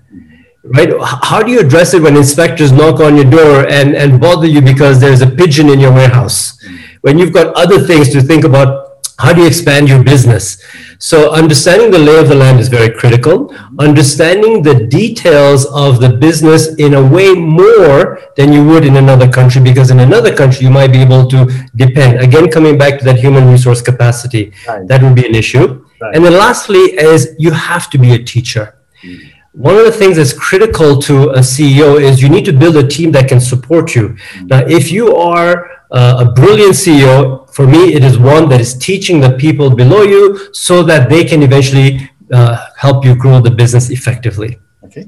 right? 0.63 0.89
How 1.21 1.43
do 1.43 1.51
you 1.51 1.59
address 1.59 1.93
it 1.93 2.01
when 2.01 2.17
inspectors 2.17 2.71
knock 2.71 2.99
on 3.01 3.15
your 3.15 3.29
door 3.29 3.67
and, 3.69 3.95
and 3.95 4.19
bother 4.19 4.47
you 4.47 4.61
because 4.61 4.99
there's 4.99 5.21
a 5.21 5.29
pigeon 5.29 5.69
in 5.69 5.79
your 5.79 5.93
warehouse? 5.93 6.57
When 7.01 7.19
you've 7.19 7.33
got 7.33 7.53
other 7.53 7.79
things 7.79 8.09
to 8.13 8.21
think 8.21 8.45
about, 8.45 9.03
how 9.19 9.31
do 9.31 9.41
you 9.41 9.47
expand 9.47 9.89
your 9.89 10.03
business? 10.03 10.63
So 11.01 11.31
understanding 11.31 11.91
the 11.91 11.97
lay 11.97 12.19
of 12.19 12.27
the 12.27 12.35
land 12.35 12.59
is 12.59 12.67
very 12.67 12.93
critical. 12.93 13.55
Understanding 13.79 14.61
the 14.61 14.85
details 14.85 15.65
of 15.67 16.01
the 16.01 16.09
business 16.09 16.75
in 16.75 16.93
a 16.93 17.01
way 17.01 17.33
more 17.33 18.19
than 18.35 18.51
you 18.51 18.65
would 18.65 18.83
in 18.83 18.97
another 18.97 19.29
country, 19.31 19.61
because 19.61 19.91
in 19.91 20.01
another 20.01 20.35
country 20.35 20.65
you 20.65 20.69
might 20.69 20.91
be 20.91 20.99
able 20.99 21.25
to 21.27 21.49
depend. 21.77 22.19
Again, 22.19 22.51
coming 22.51 22.77
back 22.77 22.99
to 22.99 23.05
that 23.05 23.17
human 23.17 23.47
resource 23.47 23.81
capacity, 23.81 24.51
right. 24.67 24.85
that 24.89 25.01
would 25.01 25.15
be 25.15 25.25
an 25.25 25.35
issue. 25.35 25.85
Right. 26.01 26.15
And 26.15 26.25
then 26.25 26.33
lastly 26.33 26.79
is 26.79 27.33
you 27.39 27.51
have 27.51 27.89
to 27.91 27.97
be 27.97 28.11
a 28.13 28.21
teacher. 28.21 28.75
Mm. 29.01 29.31
One 29.53 29.75
of 29.75 29.85
the 29.85 29.93
things 29.93 30.17
that's 30.17 30.33
critical 30.33 31.01
to 31.03 31.29
a 31.29 31.39
CEO 31.39 31.99
is 31.99 32.21
you 32.21 32.27
need 32.27 32.43
to 32.45 32.53
build 32.53 32.75
a 32.75 32.85
team 32.85 33.13
that 33.13 33.29
can 33.29 33.39
support 33.39 33.95
you. 33.95 34.09
Mm. 34.09 34.47
Now, 34.49 34.59
if 34.67 34.91
you 34.91 35.15
are 35.15 35.78
uh, 35.91 36.25
a 36.27 36.31
brilliant 36.31 36.73
CEO, 36.73 37.49
for 37.53 37.65
me, 37.65 37.93
it 37.93 38.03
is 38.03 38.17
one 38.17 38.47
that 38.49 38.61
is 38.61 38.75
teaching 38.75 39.19
the 39.19 39.31
people 39.31 39.69
below 39.75 40.03
you 40.03 40.53
so 40.53 40.83
that 40.83 41.09
they 41.09 41.23
can 41.23 41.41
eventually 41.41 42.09
uh, 42.31 42.65
help 42.77 43.03
you 43.03 43.15
grow 43.15 43.41
the 43.41 43.49
business 43.49 43.89
effectively. 43.89 44.59
Okay, 44.83 45.05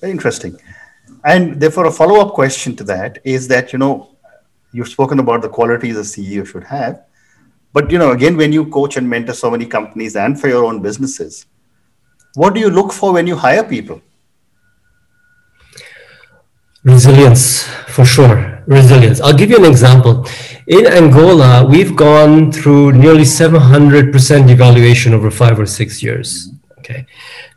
very 0.00 0.10
interesting. 0.10 0.58
And 1.24 1.60
therefore, 1.60 1.86
a 1.86 1.90
follow 1.90 2.20
up 2.20 2.34
question 2.34 2.76
to 2.76 2.84
that 2.84 3.18
is 3.24 3.48
that, 3.48 3.72
you 3.72 3.78
know, 3.78 4.16
you've 4.72 4.88
spoken 4.88 5.18
about 5.18 5.42
the 5.42 5.48
qualities 5.48 5.96
a 5.96 6.00
CEO 6.00 6.46
should 6.46 6.64
have. 6.64 7.04
But, 7.72 7.90
you 7.90 7.98
know, 7.98 8.12
again, 8.12 8.36
when 8.36 8.52
you 8.52 8.66
coach 8.66 8.96
and 8.96 9.08
mentor 9.08 9.34
so 9.34 9.50
many 9.50 9.66
companies 9.66 10.16
and 10.16 10.38
for 10.38 10.48
your 10.48 10.64
own 10.64 10.80
businesses, 10.80 11.46
what 12.34 12.54
do 12.54 12.60
you 12.60 12.70
look 12.70 12.92
for 12.92 13.12
when 13.12 13.26
you 13.26 13.36
hire 13.36 13.64
people? 13.64 14.00
Resilience, 16.84 17.64
for 17.88 18.04
sure. 18.04 18.62
Resilience. 18.66 19.20
I'll 19.20 19.36
give 19.36 19.50
you 19.50 19.56
an 19.56 19.64
example. 19.64 20.26
In 20.66 20.86
Angola, 20.86 21.66
we've 21.66 21.96
gone 21.96 22.52
through 22.52 22.92
nearly 22.92 23.22
700% 23.22 24.12
devaluation 24.12 25.12
over 25.12 25.30
five 25.30 25.58
or 25.58 25.66
six 25.66 26.02
years. 26.02 26.50
Okay. 26.78 27.06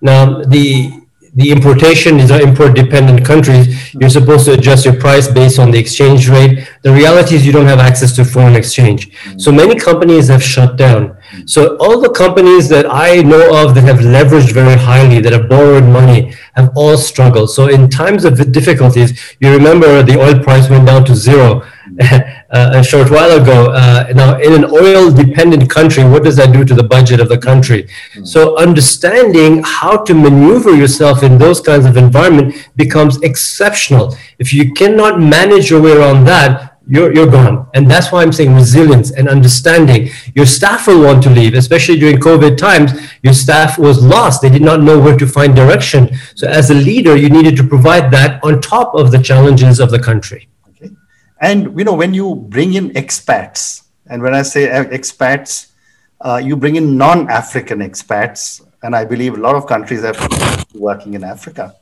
Now, 0.02 0.42
the 0.42 1.02
the 1.34 1.50
importation 1.50 2.20
is 2.20 2.30
an 2.30 2.42
import 2.42 2.76
dependent 2.76 3.26
countries. 3.26 3.94
You're 3.94 4.10
supposed 4.10 4.46
to 4.46 4.54
adjust 4.54 4.84
your 4.84 4.96
price 5.00 5.30
based 5.30 5.60
on 5.60 5.72
the 5.72 5.80
exchange 5.80 6.28
rate. 6.28 6.68
The 6.82 6.92
reality 6.92 7.36
is 7.36 7.46
you 7.46 7.54
don't 7.54 7.68
have 7.68 7.80
access 7.80 8.14
to 8.18 8.26
foreign 8.26 8.56
exchange. 8.56 9.16
So 9.38 9.50
many 9.50 9.76
companies 9.76 10.28
have 10.28 10.44
shut 10.44 10.76
down. 10.76 11.18
So 11.46 11.78
all 11.78 12.00
the 12.00 12.10
companies 12.10 12.70
that 12.70 12.86
I 12.90 13.22
know 13.22 13.64
of 13.64 13.76
that 13.76 13.84
have 13.84 14.00
leveraged 14.00 14.54
very 14.54 14.78
highly, 14.78 15.22
that 15.22 15.34
have 15.34 15.50
borrowed 15.50 15.86
money, 15.86 16.34
have 16.54 16.72
all 16.76 16.98
struggled. 16.98 17.50
So 17.52 17.68
in 17.68 17.90
times 17.90 18.26
of 18.26 18.52
difficulties, 18.52 19.20
you 19.40 19.52
remember 19.52 20.04
the 20.04 20.20
oil 20.20 20.40
price 20.44 20.70
went 20.70 20.88
down 20.88 21.06
to 21.06 21.16
zero. 21.16 21.64
Uh, 22.54 22.72
a 22.74 22.84
short 22.84 23.10
while 23.10 23.42
ago. 23.42 23.72
Uh, 23.72 24.12
now, 24.14 24.38
in 24.38 24.52
an 24.52 24.66
oil-dependent 24.66 25.70
country, 25.70 26.04
what 26.04 26.22
does 26.22 26.36
that 26.36 26.52
do 26.52 26.66
to 26.66 26.74
the 26.74 26.84
budget 26.84 27.22
of 27.22 27.30
the 27.30 27.38
country? 27.38 27.84
Mm-hmm. 27.84 28.26
So, 28.26 28.58
understanding 28.58 29.64
how 29.64 30.04
to 30.04 30.14
maneuver 30.14 30.76
yourself 30.76 31.24
in 31.24 31.38
those 31.38 31.62
kinds 31.62 31.86
of 31.86 31.96
environment 31.96 32.70
becomes 32.76 33.22
exceptional. 33.22 34.18
If 34.38 34.54
you 34.54 34.74
cannot 34.74 35.22
manage 35.22 35.70
your 35.70 35.82
way 35.82 35.94
around 35.94 36.26
that, 36.26 36.71
you're, 36.92 37.14
you're 37.16 37.32
gone. 37.32 37.68
And 37.74 37.90
that's 37.90 38.12
why 38.12 38.22
I'm 38.22 38.34
saying 38.34 38.54
resilience 38.54 39.12
and 39.12 39.30
understanding. 39.30 40.10
Your 40.36 40.46
staff 40.46 40.88
will 40.88 41.02
want 41.02 41.24
to 41.24 41.30
leave, 41.30 41.54
especially 41.54 41.98
during 41.98 42.18
COVID 42.18 42.58
times. 42.58 42.92
Your 43.24 43.34
staff 43.34 43.80
was 43.80 44.04
lost. 44.04 44.42
They 44.42 44.50
did 44.50 44.62
not 44.62 44.82
know 44.82 45.00
where 45.00 45.18
to 45.18 45.26
find 45.26 45.56
direction. 45.56 46.10
So, 46.36 46.50
as 46.50 46.70
a 46.70 46.74
leader, 46.74 47.16
you 47.16 47.30
needed 47.30 47.56
to 47.58 47.64
provide 47.64 48.12
that 48.12 48.44
on 48.44 48.60
top 48.60 48.94
of 48.94 49.12
the 49.12 49.20
challenges 49.20 49.80
of 49.80 49.90
the 49.90 50.00
country. 50.00 50.50
And 51.40 51.78
you 51.80 51.86
know, 51.86 51.94
when 51.94 52.14
you 52.14 52.36
bring 52.36 52.74
in 52.74 52.90
expats, 52.92 53.84
and 54.08 54.22
when 54.22 54.36
I 54.36 54.42
say 54.42 54.68
expats, 54.68 55.72
uh, 56.20 56.42
you 56.44 56.58
bring 56.58 56.76
in 56.76 56.98
non-African 56.98 57.80
expats, 57.80 58.62
and 58.84 58.96
I 58.96 59.06
believe 59.06 59.36
a 59.36 59.42
lot 59.42 59.56
of 59.56 59.66
countries 59.66 60.04
are 60.04 60.16
working 60.76 61.14
in 61.14 61.24
Africa. 61.24 61.74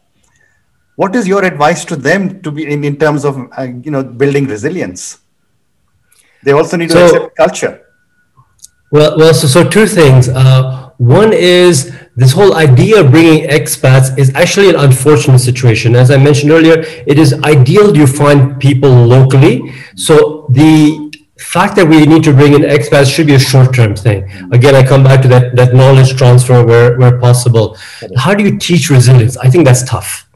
What 0.99 1.15
is 1.15 1.25
your 1.29 1.45
advice 1.45 1.85
to 1.85 1.95
them 1.95 2.41
to 2.41 2.51
be 2.51 2.69
in, 2.69 2.83
in 2.83 2.97
terms 2.97 3.23
of 3.23 3.37
uh, 3.57 3.67
you 3.85 3.91
know 3.91 4.03
building 4.03 4.47
resilience? 4.47 5.19
They 6.43 6.51
also 6.51 6.75
need 6.75 6.89
to 6.89 6.95
so, 6.97 7.05
accept 7.05 7.37
culture. 7.37 7.73
Well, 8.91 9.17
well, 9.17 9.33
so 9.33 9.47
so 9.47 9.63
two 9.69 9.87
things. 9.87 10.27
Uh, 10.27 10.89
one 10.97 11.31
is 11.31 11.95
this 12.17 12.33
whole 12.33 12.53
idea 12.57 12.99
of 12.99 13.11
bringing 13.11 13.47
expats 13.47 14.11
is 14.19 14.35
actually 14.35 14.69
an 14.71 14.75
unfortunate 14.75 15.39
situation. 15.39 15.95
As 15.95 16.11
I 16.11 16.17
mentioned 16.17 16.51
earlier, 16.51 16.83
it 17.07 17.17
is 17.17 17.33
ideal 17.55 17.95
you 17.95 18.05
find 18.05 18.59
people 18.59 18.91
locally. 18.91 19.73
So 19.95 20.47
the 20.49 20.77
fact 21.37 21.77
that 21.77 21.87
we 21.87 22.05
need 22.05 22.25
to 22.25 22.33
bring 22.33 22.55
in 22.55 22.63
expats 22.77 23.15
should 23.15 23.27
be 23.27 23.35
a 23.35 23.45
short-term 23.51 23.95
thing. 23.95 24.29
Again, 24.51 24.75
I 24.75 24.85
come 24.85 25.05
back 25.05 25.21
to 25.21 25.29
that, 25.29 25.55
that 25.55 25.73
knowledge 25.73 26.17
transfer 26.17 26.65
where, 26.65 26.97
where 26.97 27.17
possible. 27.17 27.77
How 28.17 28.33
do 28.33 28.43
you 28.43 28.59
teach 28.59 28.89
resilience? 28.89 29.37
I 29.37 29.49
think 29.49 29.63
that's 29.63 29.83
tough. 29.83 30.28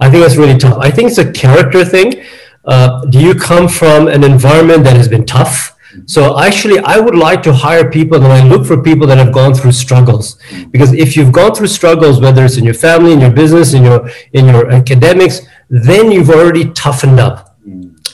I 0.00 0.10
think 0.10 0.22
that's 0.22 0.36
really 0.36 0.58
tough. 0.58 0.78
I 0.78 0.90
think 0.90 1.08
it's 1.10 1.18
a 1.18 1.30
character 1.32 1.84
thing. 1.84 2.24
Uh, 2.64 3.04
do 3.06 3.18
you 3.20 3.34
come 3.34 3.68
from 3.68 4.08
an 4.08 4.22
environment 4.22 4.84
that 4.84 4.96
has 4.96 5.08
been 5.08 5.26
tough? 5.26 5.76
So 6.06 6.38
actually, 6.38 6.78
I 6.78 6.98
would 6.98 7.16
like 7.16 7.42
to 7.42 7.52
hire 7.52 7.90
people 7.90 8.22
and 8.22 8.32
I 8.32 8.46
look 8.46 8.64
for 8.64 8.80
people 8.80 9.06
that 9.08 9.18
have 9.18 9.32
gone 9.32 9.54
through 9.54 9.72
struggles. 9.72 10.38
Because 10.70 10.92
if 10.92 11.16
you've 11.16 11.32
gone 11.32 11.54
through 11.54 11.66
struggles, 11.66 12.20
whether 12.20 12.44
it's 12.44 12.56
in 12.56 12.64
your 12.64 12.74
family, 12.74 13.12
in 13.12 13.20
your 13.20 13.32
business, 13.32 13.74
in 13.74 13.82
your 13.84 14.08
in 14.32 14.46
your 14.46 14.70
academics, 14.70 15.40
then 15.68 16.12
you've 16.12 16.30
already 16.30 16.70
toughened 16.72 17.18
up. 17.18 17.56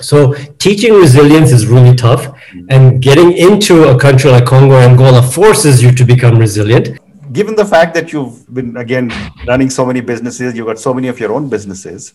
So 0.00 0.34
teaching 0.58 0.92
resilience 0.94 1.52
is 1.52 1.66
really 1.66 1.94
tough, 1.94 2.28
and 2.68 3.00
getting 3.02 3.32
into 3.32 3.88
a 3.88 3.98
country 3.98 4.30
like 4.30 4.46
Congo 4.46 4.74
or 4.76 4.80
Angola 4.80 5.22
forces 5.22 5.82
you 5.82 5.90
to 5.92 6.04
become 6.04 6.38
resilient. 6.38 6.98
Given 7.38 7.54
the 7.54 7.66
fact 7.66 7.92
that 7.96 8.12
you've 8.12 8.36
been 8.52 8.76
again 8.78 9.12
running 9.46 9.70
so 9.78 9.84
many 9.84 10.00
businesses, 10.00 10.56
you've 10.56 10.66
got 10.66 10.78
so 10.78 10.92
many 10.98 11.08
of 11.08 11.20
your 11.20 11.32
own 11.36 11.50
businesses, 11.50 12.14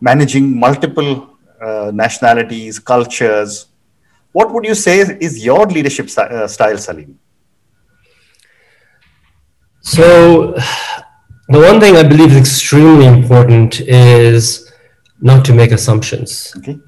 managing 0.00 0.58
multiple 0.66 1.38
uh, 1.60 1.90
nationalities, 1.94 2.78
cultures, 2.78 3.66
what 4.32 4.52
would 4.52 4.64
you 4.64 4.74
say 4.74 5.00
is 5.26 5.44
your 5.44 5.66
leadership 5.66 6.08
uh, 6.18 6.46
style, 6.46 6.76
Salim? 6.78 7.18
So, 9.80 10.52
the 11.48 11.60
one 11.68 11.80
thing 11.80 11.96
I 11.96 12.02
believe 12.02 12.32
is 12.32 12.38
extremely 12.38 13.06
important 13.06 13.80
is 13.80 14.72
not 15.20 15.44
to 15.46 15.54
make 15.54 15.70
assumptions. 15.70 16.52
Okay. 16.58 16.78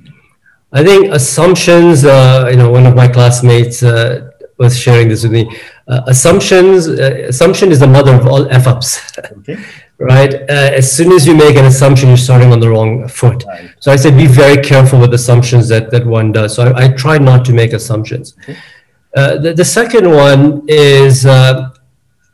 I 0.72 0.82
think 0.84 1.12
assumptions, 1.12 2.04
uh, 2.04 2.48
you 2.50 2.56
know, 2.56 2.70
one 2.70 2.86
of 2.86 2.94
my 2.94 3.08
classmates 3.08 3.82
uh, 3.82 4.30
was 4.58 4.78
sharing 4.78 5.08
this 5.08 5.22
with 5.22 5.32
me. 5.32 5.44
Uh, 5.86 6.00
assumptions, 6.06 6.88
uh, 6.88 7.26
assumption 7.28 7.70
is 7.70 7.80
the 7.80 7.86
mother 7.86 8.14
of 8.14 8.26
all 8.26 8.48
F 8.50 8.66
ups. 8.66 9.18
Okay 9.18 9.62
right? 9.98 10.34
Uh, 10.34 10.70
as 10.80 10.90
soon 10.90 11.12
as 11.12 11.26
you 11.26 11.34
make 11.34 11.56
an 11.56 11.64
assumption, 11.64 12.08
you're 12.08 12.16
starting 12.16 12.52
on 12.52 12.60
the 12.60 12.68
wrong 12.68 13.06
foot. 13.08 13.44
Right. 13.46 13.70
So 13.80 13.92
I 13.92 13.96
said, 13.96 14.16
be 14.16 14.26
very 14.26 14.62
careful 14.62 15.00
with 15.00 15.14
assumptions 15.14 15.68
that, 15.68 15.90
that 15.90 16.06
one 16.06 16.32
does. 16.32 16.54
So 16.54 16.64
I, 16.64 16.84
I 16.84 16.88
try 16.88 17.18
not 17.18 17.44
to 17.46 17.52
make 17.52 17.72
assumptions. 17.72 18.36
Okay. 18.42 18.58
Uh, 19.16 19.38
the, 19.38 19.54
the 19.54 19.64
second 19.64 20.10
one 20.10 20.64
is 20.66 21.24
uh, 21.24 21.70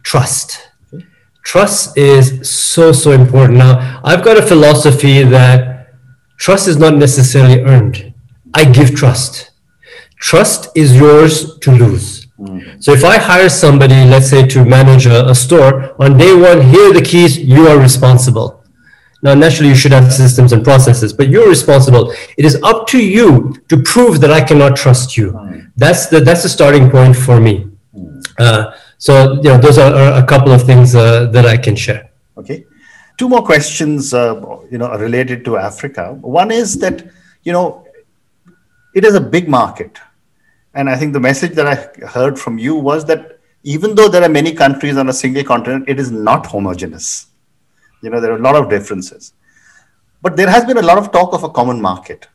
trust. 0.03 0.69
Okay. 0.93 1.05
Trust 1.45 1.97
is 1.99 2.51
so, 2.51 2.93
so 2.93 3.13
important. 3.13 3.59
Now, 3.59 4.01
I've 4.05 4.25
got 4.25 4.39
a 4.39 4.43
philosophy 4.43 5.23
that 5.23 5.95
trust 6.39 6.69
is 6.69 6.79
not 6.79 6.95
necessarily 6.95 7.61
earned. 7.61 8.15
I 8.55 8.65
give 8.65 8.95
trust. 8.95 9.51
Trust 10.17 10.69
is 10.75 10.97
yours 10.97 11.59
to 11.59 11.71
lose. 11.71 12.20
So 12.79 12.93
if 12.93 13.05
I 13.05 13.19
hire 13.19 13.49
somebody, 13.49 14.05
let's 14.05 14.29
say 14.29 14.47
to 14.47 14.65
manage 14.65 15.07
a, 15.07 15.29
a, 15.29 15.35
store, 15.35 15.95
on 16.03 16.17
day 16.17 16.35
one, 16.35 16.63
here 16.63 16.91
are 16.91 16.95
the 16.95 17.03
keys, 17.03 17.39
you 17.39 17.67
are 17.69 17.79
responsible. 17.79 18.65
Now, 19.23 19.35
naturally, 19.35 19.69
you 19.69 19.75
should 19.75 19.93
have 19.93 20.11
systems 20.13 20.53
and 20.53 20.65
processes, 20.65 21.13
but 21.13 21.29
you're 21.29 21.49
responsible. 21.49 22.13
It 22.39 22.45
is 22.47 22.61
up 22.63 22.87
to 22.89 23.05
you 23.05 23.55
to 23.69 23.83
prove 23.83 24.21
that 24.23 24.31
I 24.31 24.41
cannot 24.41 24.77
trust 24.77 25.17
you. 25.19 25.29
That's 25.77 26.07
the 26.07 26.21
that's 26.21 26.43
the 26.43 26.49
starting 26.49 26.91
point 26.91 27.15
for 27.15 27.39
me. 27.39 27.69
Uh, 28.39 28.73
so, 28.97 29.35
you 29.35 29.51
know, 29.51 29.59
those 29.59 29.77
are, 29.77 29.93
are 29.95 30.23
a 30.23 30.27
couple 30.27 30.53
of 30.53 30.63
things 30.63 30.95
uh, 30.95 31.27
that 31.27 31.45
I 31.45 31.59
can 31.59 31.77
share. 31.77 32.11
Okay, 32.39 32.65
two 33.19 33.29
more 33.29 33.43
questions, 33.43 34.15
uh, 34.15 34.35
you 34.71 34.79
know, 34.79 34.91
related 34.97 35.45
to 35.45 35.59
Africa. 35.59 36.15
One 36.15 36.51
is 36.51 36.79
that 36.79 37.05
you 37.43 37.53
know, 37.53 37.87
it 38.95 39.05
is 39.05 39.15
a 39.15 39.21
big 39.21 39.49
market 39.49 39.99
and 40.75 40.89
I 40.89 40.97
think 40.97 41.13
the 41.13 41.21
message 41.21 41.53
that 41.53 41.67
I 41.67 42.07
heard 42.07 42.39
from 42.39 42.59
you 42.59 42.75
was 42.75 43.05
that 43.07 43.39
even 43.63 43.95
though 43.95 44.09
there 44.09 44.23
are 44.23 44.29
many 44.29 44.53
countries 44.53 44.97
on 44.97 45.09
a 45.09 45.13
single 45.13 45.45
continent, 45.45 45.89
it 45.89 45.99
is 45.99 46.11
not 46.11 46.47
homogeneous. 46.47 47.27
You 48.03 48.11
know, 48.11 48.21
there 48.21 48.33
are 48.33 48.37
a 48.37 48.43
lot 48.43 48.57
of 48.57 48.71
differences. 48.71 49.35
But 50.23 50.37
there 50.37 50.49
has 50.49 50.65
been 50.65 50.79
a 50.79 50.83
lot 50.83 50.99
of 50.99 51.13
talk 51.13 51.35
of 51.35 51.45
a 51.45 51.51
common 51.51 51.81
market. 51.81 52.29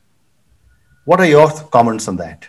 What 1.04 1.20
are 1.20 1.26
your 1.26 1.50
comments 1.70 2.08
on 2.08 2.16
that? 2.16 2.46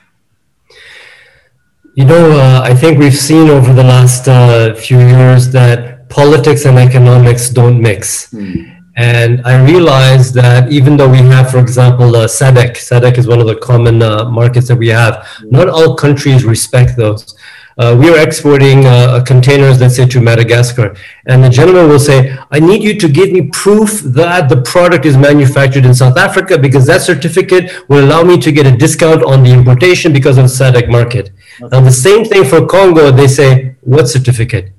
You 1.95 2.05
know, 2.05 2.31
uh, 2.31 2.61
I 2.63 2.75
think 2.75 2.99
we've 2.99 3.15
seen 3.15 3.49
over 3.49 3.73
the 3.73 3.83
last 3.83 4.27
uh, 4.27 4.75
few 4.75 4.99
years 4.99 5.51
that 5.51 6.09
politics 6.09 6.65
and 6.65 6.77
economics 6.77 7.49
don't 7.49 7.81
mix. 7.81 8.29
Hmm. 8.31 8.76
And 8.97 9.41
I 9.45 9.63
realized 9.63 10.33
that 10.33 10.71
even 10.71 10.97
though 10.97 11.07
we 11.07 11.19
have, 11.19 11.51
for 11.51 11.59
example, 11.59 12.15
uh, 12.15 12.25
SADC, 12.25 12.71
SADC 12.71 13.19
is 13.19 13.27
one 13.27 13.39
of 13.39 13.45
the 13.45 13.55
common 13.55 14.01
uh, 14.01 14.25
markets 14.25 14.67
that 14.69 14.75
we 14.75 14.87
have, 14.87 15.27
not 15.43 15.69
all 15.69 15.95
countries 15.95 16.43
respect 16.43 16.97
those. 16.97 17.37
Uh, 17.77 17.95
we 17.99 18.09
are 18.09 18.17
exporting 18.17 18.87
uh, 18.87 19.23
containers, 19.23 19.79
let's 19.79 19.95
say, 19.95 20.07
to 20.07 20.19
Madagascar. 20.19 20.95
And 21.27 21.43
the 21.43 21.49
gentleman 21.49 21.87
will 21.89 21.99
say, 21.99 22.35
I 22.49 22.59
need 22.59 22.81
you 22.81 22.97
to 22.99 23.07
give 23.07 23.31
me 23.31 23.51
proof 23.53 24.01
that 24.01 24.49
the 24.49 24.63
product 24.63 25.05
is 25.05 25.15
manufactured 25.15 25.85
in 25.85 25.93
South 25.93 26.17
Africa 26.17 26.57
because 26.57 26.87
that 26.87 27.03
certificate 27.03 27.87
will 27.87 28.03
allow 28.03 28.23
me 28.23 28.39
to 28.39 28.51
get 28.51 28.65
a 28.65 28.75
discount 28.75 29.23
on 29.23 29.43
the 29.43 29.51
importation 29.51 30.11
because 30.11 30.39
of 30.39 30.45
the 30.45 30.49
SADC 30.49 30.89
market. 30.89 31.29
Okay. 31.61 31.69
Now, 31.71 31.81
the 31.81 31.91
same 31.91 32.25
thing 32.25 32.45
for 32.45 32.65
Congo, 32.65 33.11
they 33.11 33.27
say, 33.27 33.75
what 33.81 34.07
certificate? 34.07 34.71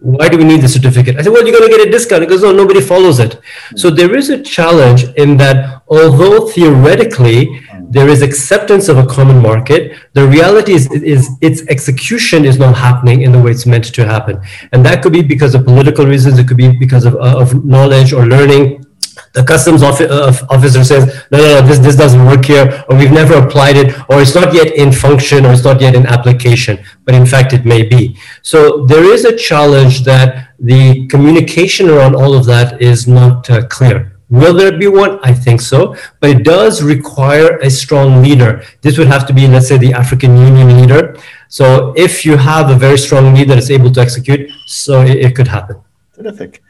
Why 0.00 0.28
do 0.28 0.36
we 0.36 0.44
need 0.44 0.60
the 0.60 0.68
certificate? 0.68 1.16
I 1.16 1.22
said, 1.22 1.32
well, 1.32 1.46
you're 1.46 1.58
going 1.58 1.70
to 1.70 1.76
get 1.76 1.86
a 1.86 1.90
discount. 1.90 2.20
Because 2.20 2.42
no, 2.42 2.52
nobody 2.52 2.80
follows 2.80 3.18
it. 3.18 3.32
Mm-hmm. 3.32 3.76
So 3.76 3.90
there 3.90 4.14
is 4.14 4.28
a 4.30 4.42
challenge 4.42 5.04
in 5.16 5.36
that 5.38 5.82
although 5.88 6.46
theoretically 6.48 7.46
mm-hmm. 7.46 7.90
there 7.90 8.08
is 8.08 8.20
acceptance 8.20 8.88
of 8.88 8.98
a 8.98 9.06
common 9.06 9.40
market, 9.40 9.96
the 10.12 10.26
reality 10.26 10.72
is, 10.72 10.90
is 10.92 11.30
its 11.40 11.66
execution 11.68 12.44
is 12.44 12.58
not 12.58 12.76
happening 12.76 13.22
in 13.22 13.32
the 13.32 13.40
way 13.40 13.50
it's 13.50 13.66
meant 13.66 13.84
to 13.94 14.04
happen. 14.04 14.40
And 14.72 14.84
that 14.84 15.02
could 15.02 15.12
be 15.12 15.22
because 15.22 15.54
of 15.54 15.64
political 15.64 16.06
reasons. 16.06 16.38
It 16.38 16.48
could 16.48 16.58
be 16.58 16.76
because 16.76 17.04
of, 17.06 17.14
uh, 17.14 17.40
of 17.40 17.64
knowledge 17.64 18.12
or 18.12 18.26
learning. 18.26 18.84
The 19.32 19.44
customs 19.44 19.82
officer 19.82 20.84
says, 20.84 21.24
no, 21.30 21.38
no, 21.38 21.60
no, 21.60 21.66
this, 21.66 21.78
this 21.78 21.96
doesn't 21.96 22.24
work 22.24 22.44
here, 22.44 22.84
or 22.88 22.96
we've 22.96 23.12
never 23.12 23.34
applied 23.34 23.76
it, 23.76 23.98
or 24.08 24.20
it's 24.20 24.34
not 24.34 24.54
yet 24.54 24.74
in 24.74 24.92
function, 24.92 25.44
or 25.46 25.52
it's 25.52 25.64
not 25.64 25.80
yet 25.80 25.94
in 25.94 26.06
application, 26.06 26.78
but 27.04 27.14
in 27.14 27.26
fact 27.26 27.52
it 27.52 27.64
may 27.64 27.82
be. 27.82 28.16
So 28.42 28.86
there 28.86 29.04
is 29.04 29.24
a 29.24 29.36
challenge 29.36 30.04
that 30.04 30.50
the 30.58 31.06
communication 31.08 31.90
around 31.90 32.14
all 32.14 32.34
of 32.34 32.46
that 32.46 32.80
is 32.80 33.06
not 33.06 33.50
uh, 33.50 33.66
clear. 33.66 34.12
Will 34.30 34.54
there 34.54 34.76
be 34.76 34.88
one? 34.88 35.20
I 35.22 35.32
think 35.32 35.60
so. 35.60 35.94
But 36.20 36.30
it 36.30 36.44
does 36.44 36.82
require 36.82 37.58
a 37.58 37.70
strong 37.70 38.22
leader. 38.22 38.64
This 38.80 38.96
would 38.98 39.06
have 39.06 39.26
to 39.26 39.32
be, 39.32 39.46
let's 39.46 39.68
say, 39.68 39.76
the 39.76 39.92
African 39.92 40.36
Union 40.36 40.80
leader. 40.80 41.16
So 41.48 41.92
if 41.96 42.24
you 42.24 42.36
have 42.36 42.70
a 42.70 42.74
very 42.74 42.98
strong 42.98 43.34
leader 43.34 43.54
that's 43.54 43.70
able 43.70 43.92
to 43.92 44.00
execute, 44.00 44.50
so 44.66 45.02
it, 45.02 45.18
it 45.18 45.36
could 45.36 45.46
happen. 45.46 45.76
Terrific. 46.14 46.62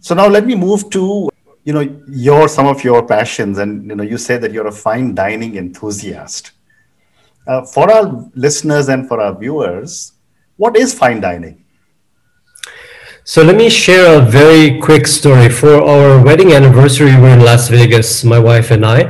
So 0.00 0.14
now 0.14 0.26
let 0.26 0.46
me 0.46 0.54
move 0.54 0.90
to 0.90 1.28
you 1.64 1.72
know 1.72 1.80
your 2.08 2.48
some 2.48 2.66
of 2.66 2.82
your 2.82 3.06
passions 3.06 3.58
and 3.58 3.88
you 3.88 3.94
know 3.94 4.02
you 4.02 4.18
say 4.18 4.36
that 4.38 4.52
you're 4.52 4.66
a 4.66 4.72
fine 4.72 5.14
dining 5.14 5.56
enthusiast. 5.56 6.52
Uh, 7.46 7.64
for 7.64 7.90
our 7.90 8.30
listeners 8.34 8.88
and 8.88 9.08
for 9.08 9.20
our 9.20 9.36
viewers 9.36 10.12
what 10.56 10.76
is 10.76 10.94
fine 10.94 11.20
dining? 11.20 11.64
So 13.24 13.42
let 13.42 13.56
me 13.56 13.68
share 13.70 14.20
a 14.20 14.24
very 14.24 14.80
quick 14.80 15.06
story. 15.06 15.48
For 15.48 15.74
our 15.82 16.22
wedding 16.22 16.52
anniversary 16.52 17.16
we're 17.16 17.34
in 17.34 17.44
las 17.44 17.68
vegas 17.68 18.24
my 18.24 18.38
wife 18.38 18.70
and 18.70 18.84
i. 18.84 19.00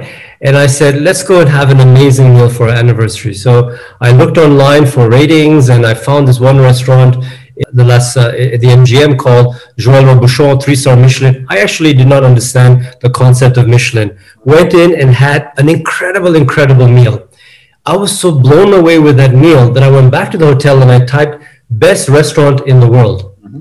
And 0.40 0.56
i 0.56 0.66
said 0.66 1.00
let's 1.02 1.22
go 1.22 1.40
and 1.40 1.48
have 1.48 1.70
an 1.70 1.80
amazing 1.80 2.34
meal 2.34 2.48
for 2.48 2.68
our 2.68 2.74
anniversary. 2.74 3.34
So 3.34 3.76
i 4.00 4.10
looked 4.10 4.38
online 4.38 4.86
for 4.86 5.08
ratings 5.08 5.68
and 5.68 5.84
i 5.86 5.94
found 5.94 6.28
this 6.28 6.40
one 6.40 6.58
restaurant 6.58 7.24
the 7.72 7.84
last 7.84 8.16
uh, 8.16 8.30
the 8.30 8.70
MGM 8.80 9.18
called 9.18 9.56
Joël 9.78 10.04
Robuchon 10.04 10.62
three 10.62 10.74
star 10.74 10.96
Michelin. 10.96 11.46
I 11.48 11.58
actually 11.58 11.92
did 11.94 12.06
not 12.06 12.24
understand 12.24 12.96
the 13.00 13.10
concept 13.10 13.56
of 13.56 13.68
Michelin. 13.68 14.18
Went 14.44 14.74
in 14.74 15.00
and 15.00 15.14
had 15.14 15.52
an 15.58 15.68
incredible, 15.68 16.34
incredible 16.34 16.88
meal. 16.88 17.28
I 17.84 17.96
was 17.96 18.18
so 18.18 18.38
blown 18.38 18.72
away 18.72 18.98
with 18.98 19.16
that 19.16 19.34
meal 19.34 19.72
that 19.72 19.82
I 19.82 19.90
went 19.90 20.12
back 20.12 20.30
to 20.32 20.38
the 20.38 20.46
hotel 20.46 20.82
and 20.82 20.90
I 20.90 21.04
typed 21.04 21.42
best 21.70 22.08
restaurant 22.08 22.66
in 22.66 22.78
the 22.78 22.88
world, 22.88 23.36
mm-hmm. 23.42 23.60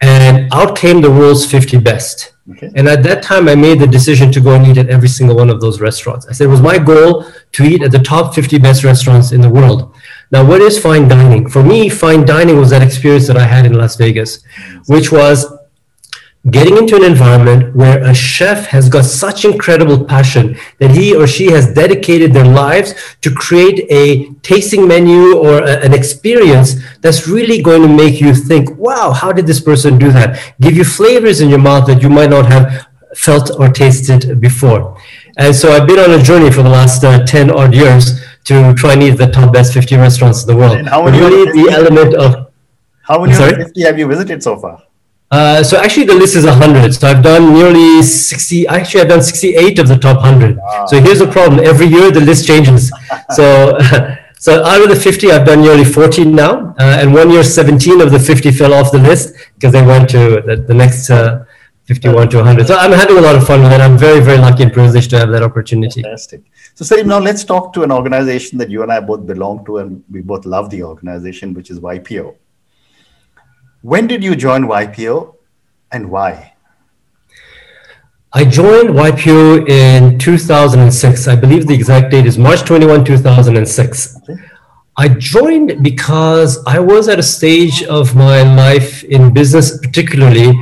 and 0.00 0.52
out 0.52 0.76
came 0.76 1.00
the 1.00 1.10
world's 1.10 1.44
50 1.44 1.78
best. 1.78 2.32
Okay. 2.50 2.70
And 2.76 2.88
at 2.88 3.02
that 3.02 3.22
time, 3.22 3.46
I 3.46 3.54
made 3.54 3.78
the 3.78 3.86
decision 3.86 4.32
to 4.32 4.40
go 4.40 4.54
and 4.54 4.66
eat 4.66 4.78
at 4.78 4.88
every 4.88 5.08
single 5.08 5.36
one 5.36 5.50
of 5.50 5.60
those 5.60 5.80
restaurants. 5.80 6.26
I 6.26 6.32
said 6.32 6.44
it 6.44 6.50
was 6.50 6.62
my 6.62 6.78
goal 6.78 7.26
to 7.52 7.62
eat 7.62 7.82
at 7.82 7.90
the 7.90 7.98
top 7.98 8.34
50 8.34 8.58
best 8.58 8.84
restaurants 8.84 9.32
in 9.32 9.42
the 9.42 9.50
world. 9.50 9.94
Now, 10.30 10.46
what 10.46 10.60
is 10.60 10.78
fine 10.78 11.08
dining? 11.08 11.48
For 11.48 11.62
me, 11.62 11.88
fine 11.88 12.24
dining 12.24 12.58
was 12.58 12.70
that 12.70 12.82
experience 12.82 13.26
that 13.28 13.36
I 13.36 13.44
had 13.44 13.64
in 13.64 13.72
Las 13.74 13.96
Vegas, 13.96 14.42
which 14.86 15.10
was 15.10 15.46
getting 16.50 16.76
into 16.76 16.96
an 16.96 17.04
environment 17.04 17.74
where 17.74 18.02
a 18.04 18.14
chef 18.14 18.66
has 18.66 18.88
got 18.88 19.04
such 19.04 19.44
incredible 19.44 20.04
passion 20.04 20.56
that 20.78 20.90
he 20.90 21.14
or 21.14 21.26
she 21.26 21.50
has 21.50 21.74
dedicated 21.74 22.32
their 22.32 22.44
lives 22.44 22.94
to 23.20 23.34
create 23.34 23.86
a 23.90 24.32
tasting 24.42 24.86
menu 24.86 25.36
or 25.36 25.62
a, 25.62 25.84
an 25.84 25.92
experience 25.92 26.76
that's 27.00 27.26
really 27.26 27.60
going 27.60 27.82
to 27.82 27.88
make 27.88 28.20
you 28.20 28.34
think, 28.34 28.70
wow, 28.76 29.12
how 29.12 29.32
did 29.32 29.46
this 29.46 29.60
person 29.60 29.98
do 29.98 30.12
that? 30.12 30.54
Give 30.60 30.76
you 30.76 30.84
flavors 30.84 31.40
in 31.40 31.48
your 31.48 31.58
mouth 31.58 31.86
that 31.86 32.02
you 32.02 32.08
might 32.08 32.30
not 32.30 32.46
have 32.46 32.86
felt 33.14 33.50
or 33.58 33.68
tasted 33.68 34.40
before. 34.40 34.98
And 35.36 35.54
so 35.54 35.70
I've 35.70 35.86
been 35.86 35.98
on 35.98 36.18
a 36.18 36.22
journey 36.22 36.50
for 36.50 36.62
the 36.62 36.70
last 36.70 37.02
uh, 37.04 37.24
10 37.24 37.50
odd 37.50 37.74
years 37.74 38.20
to 38.48 38.74
try 38.74 38.94
and 38.94 39.02
eat 39.02 39.16
the 39.24 39.26
top 39.26 39.52
best 39.52 39.74
50 39.74 39.96
restaurants 39.96 40.42
in 40.42 40.48
the 40.48 40.56
world. 40.56 40.78
And 40.78 40.88
how 40.88 41.04
the 41.04 41.68
element 41.70 42.14
of. 42.14 42.50
How 43.02 43.22
many 43.22 43.34
50 43.34 43.82
have 43.82 43.98
you 43.98 44.06
visited 44.06 44.42
so 44.42 44.56
far? 44.56 44.82
Uh, 45.30 45.62
so 45.62 45.76
actually 45.76 46.06
the 46.06 46.14
list 46.14 46.34
is 46.36 46.46
100 46.46 46.94
so 46.94 47.06
i've 47.06 47.22
done 47.22 47.52
nearly 47.52 48.02
60 48.02 48.66
actually 48.66 49.02
i've 49.02 49.08
done 49.08 49.20
68 49.20 49.78
of 49.78 49.86
the 49.86 49.98
top 49.98 50.16
100 50.16 50.56
wow. 50.56 50.86
so 50.86 50.98
here's 50.98 51.18
the 51.18 51.26
problem. 51.26 51.62
Every 51.62 51.84
year 51.84 52.10
the 52.10 52.22
list 52.22 52.46
changes. 52.46 52.90
So 53.36 53.76
so 54.38 54.64
out 54.64 54.80
of 54.80 54.88
the 54.88 54.96
50 54.96 55.30
i've 55.32 55.44
done 55.44 55.60
nearly 55.60 55.84
14 55.84 56.34
now. 56.34 56.74
Uh, 56.78 57.00
and 57.00 57.12
one 57.12 57.30
year 57.30 57.44
17 57.44 58.00
of 58.00 58.10
the 58.10 58.18
50 58.18 58.50
fell 58.52 58.72
off 58.72 58.90
the 58.90 58.98
list 59.10 59.34
because 59.54 59.72
they 59.72 59.84
went 59.84 60.08
to 60.08 60.40
the, 60.46 60.56
the 60.56 60.72
next 60.72 61.10
uh, 61.10 61.44
51 61.84 62.30
to 62.30 62.36
100 62.38 62.66
so 62.66 62.76
i'm 62.76 62.92
having 62.92 63.18
a 63.18 63.20
lot 63.20 63.34
of 63.34 63.46
fun 63.46 63.62
with 63.62 63.72
it 63.72 63.82
i'm 63.82 63.98
very 63.98 64.20
very 64.20 64.38
lucky 64.38 64.62
and 64.62 64.72
privileged 64.72 65.10
to 65.10 65.18
have 65.18 65.30
that 65.30 65.42
opportunity. 65.42 66.00
Fantastic 66.00 66.40
so, 66.78 66.84
Salim, 66.84 67.08
now 67.08 67.18
let's 67.18 67.42
talk 67.42 67.72
to 67.72 67.82
an 67.82 67.90
organization 67.90 68.56
that 68.58 68.70
you 68.70 68.84
and 68.84 68.92
I 68.92 69.00
both 69.00 69.26
belong 69.26 69.64
to, 69.64 69.78
and 69.78 70.04
we 70.12 70.20
both 70.20 70.46
love 70.46 70.70
the 70.70 70.84
organization, 70.84 71.52
which 71.52 71.70
is 71.70 71.80
YPO. 71.80 72.36
When 73.82 74.06
did 74.06 74.22
you 74.22 74.36
join 74.36 74.62
YPO 74.62 75.34
and 75.90 76.08
why? 76.08 76.54
I 78.32 78.44
joined 78.44 78.90
YPO 78.90 79.68
in 79.68 80.20
2006. 80.20 81.26
I 81.26 81.34
believe 81.34 81.66
the 81.66 81.74
exact 81.74 82.12
date 82.12 82.26
is 82.26 82.38
March 82.38 82.60
21, 82.60 83.04
2006. 83.04 84.20
Okay. 84.30 84.40
I 84.96 85.08
joined 85.08 85.82
because 85.82 86.64
I 86.64 86.78
was 86.78 87.08
at 87.08 87.18
a 87.18 87.24
stage 87.24 87.82
of 87.82 88.14
my 88.14 88.42
life 88.54 89.02
in 89.02 89.34
business, 89.34 89.76
particularly, 89.78 90.52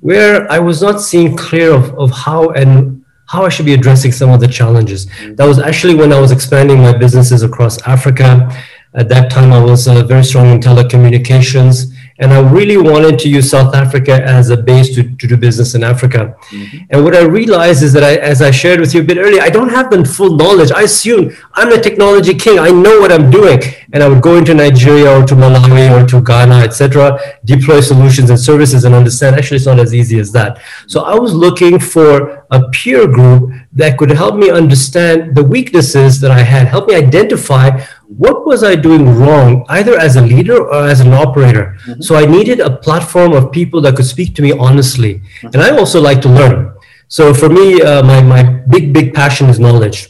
where 0.00 0.50
I 0.50 0.58
was 0.58 0.80
not 0.80 1.02
seeing 1.02 1.36
clear 1.36 1.74
of, 1.74 1.94
of 1.98 2.12
how 2.12 2.48
and 2.52 2.95
how 3.26 3.44
I 3.44 3.48
should 3.48 3.66
be 3.66 3.74
addressing 3.74 4.12
some 4.12 4.30
of 4.30 4.40
the 4.40 4.48
challenges. 4.48 5.06
That 5.34 5.46
was 5.46 5.58
actually 5.58 5.94
when 5.94 6.12
I 6.12 6.20
was 6.20 6.30
expanding 6.32 6.78
my 6.78 6.96
businesses 6.96 7.42
across 7.42 7.80
Africa. 7.82 8.50
At 8.94 9.08
that 9.08 9.30
time, 9.30 9.52
I 9.52 9.62
was 9.62 9.88
uh, 9.88 10.04
very 10.04 10.24
strong 10.24 10.46
in 10.46 10.60
telecommunications. 10.60 11.92
And 12.18 12.32
I 12.32 12.40
really 12.50 12.76
wanted 12.76 13.18
to 13.20 13.28
use 13.28 13.50
South 13.50 13.74
Africa 13.74 14.22
as 14.24 14.50
a 14.50 14.56
base 14.56 14.94
to, 14.94 15.02
to 15.16 15.26
do 15.26 15.36
business 15.36 15.74
in 15.74 15.84
Africa. 15.84 16.34
Mm-hmm. 16.48 16.78
And 16.90 17.04
what 17.04 17.14
I 17.14 17.22
realized 17.22 17.82
is 17.82 17.92
that 17.92 18.02
I, 18.02 18.14
as 18.16 18.40
I 18.40 18.50
shared 18.50 18.80
with 18.80 18.94
you 18.94 19.02
a 19.02 19.04
bit 19.04 19.18
earlier, 19.18 19.42
I 19.42 19.50
don't 19.50 19.68
have 19.68 19.90
the 19.90 20.04
full 20.04 20.36
knowledge. 20.36 20.72
I 20.72 20.82
assume 20.82 21.36
I'm 21.54 21.68
the 21.68 21.80
technology 21.80 22.34
king. 22.34 22.58
I 22.58 22.70
know 22.70 23.00
what 23.00 23.12
I'm 23.12 23.30
doing. 23.30 23.60
And 23.92 24.02
I 24.02 24.08
would 24.08 24.22
go 24.22 24.36
into 24.36 24.54
Nigeria 24.54 25.10
or 25.16 25.26
to 25.26 25.34
Malawi 25.34 25.90
or 25.90 26.06
to 26.06 26.22
Ghana, 26.22 26.56
etc., 26.56 27.18
deploy 27.44 27.80
solutions 27.80 28.30
and 28.30 28.38
services 28.38 28.84
and 28.84 28.94
understand 28.94 29.36
actually 29.36 29.56
it's 29.56 29.66
not 29.66 29.78
as 29.78 29.94
easy 29.94 30.18
as 30.18 30.32
that. 30.32 30.60
So 30.86 31.02
I 31.02 31.14
was 31.18 31.34
looking 31.34 31.78
for 31.78 32.46
a 32.50 32.68
peer 32.70 33.06
group 33.06 33.52
that 33.72 33.98
could 33.98 34.10
help 34.10 34.36
me 34.36 34.50
understand 34.50 35.34
the 35.34 35.44
weaknesses 35.44 36.20
that 36.20 36.30
I 36.30 36.40
had, 36.40 36.66
help 36.68 36.88
me 36.88 36.94
identify 36.94 37.84
what 38.16 38.46
was 38.46 38.64
I 38.64 38.74
doing 38.76 39.04
wrong, 39.18 39.64
either 39.68 39.98
as 39.98 40.16
a 40.16 40.22
leader 40.22 40.66
or 40.68 40.86
as 40.86 41.00
an 41.00 41.12
operator? 41.12 41.76
Mm-hmm. 41.86 42.00
So 42.00 42.16
I 42.16 42.24
needed 42.24 42.60
a 42.60 42.76
platform 42.76 43.32
of 43.32 43.52
people 43.52 43.80
that 43.82 43.96
could 43.96 44.06
speak 44.06 44.34
to 44.36 44.42
me 44.42 44.52
honestly. 44.52 45.14
Mm-hmm. 45.14 45.46
And 45.48 45.56
I 45.62 45.76
also 45.76 46.00
like 46.00 46.22
to 46.22 46.28
learn. 46.28 46.74
So 47.08 47.34
for 47.34 47.48
me, 47.48 47.82
uh, 47.82 48.02
my, 48.02 48.22
my 48.22 48.42
big, 48.42 48.92
big 48.92 49.14
passion 49.14 49.48
is 49.48 49.60
knowledge. 49.60 50.08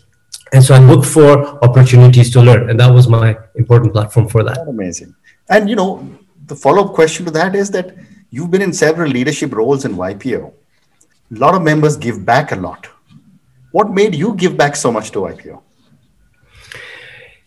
And 0.52 0.62
so 0.62 0.74
I 0.74 0.78
look 0.78 1.04
for 1.04 1.62
opportunities 1.64 2.30
to 2.32 2.40
learn. 2.40 2.70
And 2.70 2.78
that 2.80 2.92
was 2.92 3.08
my 3.08 3.36
important 3.56 3.92
platform 3.92 4.28
for 4.28 4.42
that. 4.44 4.66
Amazing. 4.68 5.14
And, 5.48 5.68
you 5.68 5.76
know, 5.76 6.08
the 6.46 6.54
follow 6.54 6.84
up 6.84 6.94
question 6.94 7.24
to 7.26 7.30
that 7.32 7.54
is 7.54 7.70
that 7.72 7.94
you've 8.30 8.50
been 8.50 8.62
in 8.62 8.72
several 8.72 9.10
leadership 9.10 9.52
roles 9.52 9.84
in 9.84 9.94
YPO. 9.94 10.52
A 11.34 11.38
lot 11.38 11.54
of 11.54 11.62
members 11.62 11.96
give 11.96 12.24
back 12.24 12.52
a 12.52 12.56
lot. 12.56 12.88
What 13.72 13.90
made 13.90 14.14
you 14.14 14.34
give 14.34 14.56
back 14.56 14.76
so 14.76 14.92
much 14.92 15.10
to 15.10 15.18
YPO? 15.18 15.60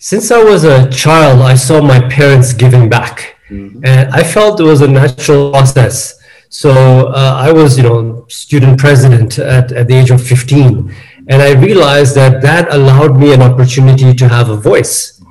Since 0.01 0.31
I 0.31 0.41
was 0.41 0.63
a 0.63 0.89
child, 0.89 1.41
I 1.41 1.55
saw 1.55 1.81
my 1.81 1.99
parents 2.07 2.53
giving 2.53 2.87
back, 2.87 3.35
mm-hmm. 3.49 3.83
and 3.83 4.09
I 4.11 4.23
felt 4.23 4.57
it 4.61 4.63
was 4.63 4.79
a 4.79 4.87
natural 4.87 5.51
process. 5.51 6.17
So 6.47 6.71
uh, 7.09 7.35
I 7.37 7.51
was, 7.51 7.75
you 7.75 7.83
know, 7.83 8.25
student 8.29 8.79
president 8.79 9.37
at, 9.39 9.73
at 9.73 9.89
the 9.89 9.95
age 9.95 10.09
of 10.09 10.25
15, 10.25 10.95
and 11.27 11.41
I 11.41 11.51
realized 11.51 12.15
that 12.15 12.41
that 12.43 12.73
allowed 12.73 13.17
me 13.17 13.33
an 13.33 13.41
opportunity 13.41 14.13
to 14.13 14.29
have 14.29 14.47
a 14.47 14.55
voice. 14.55 15.21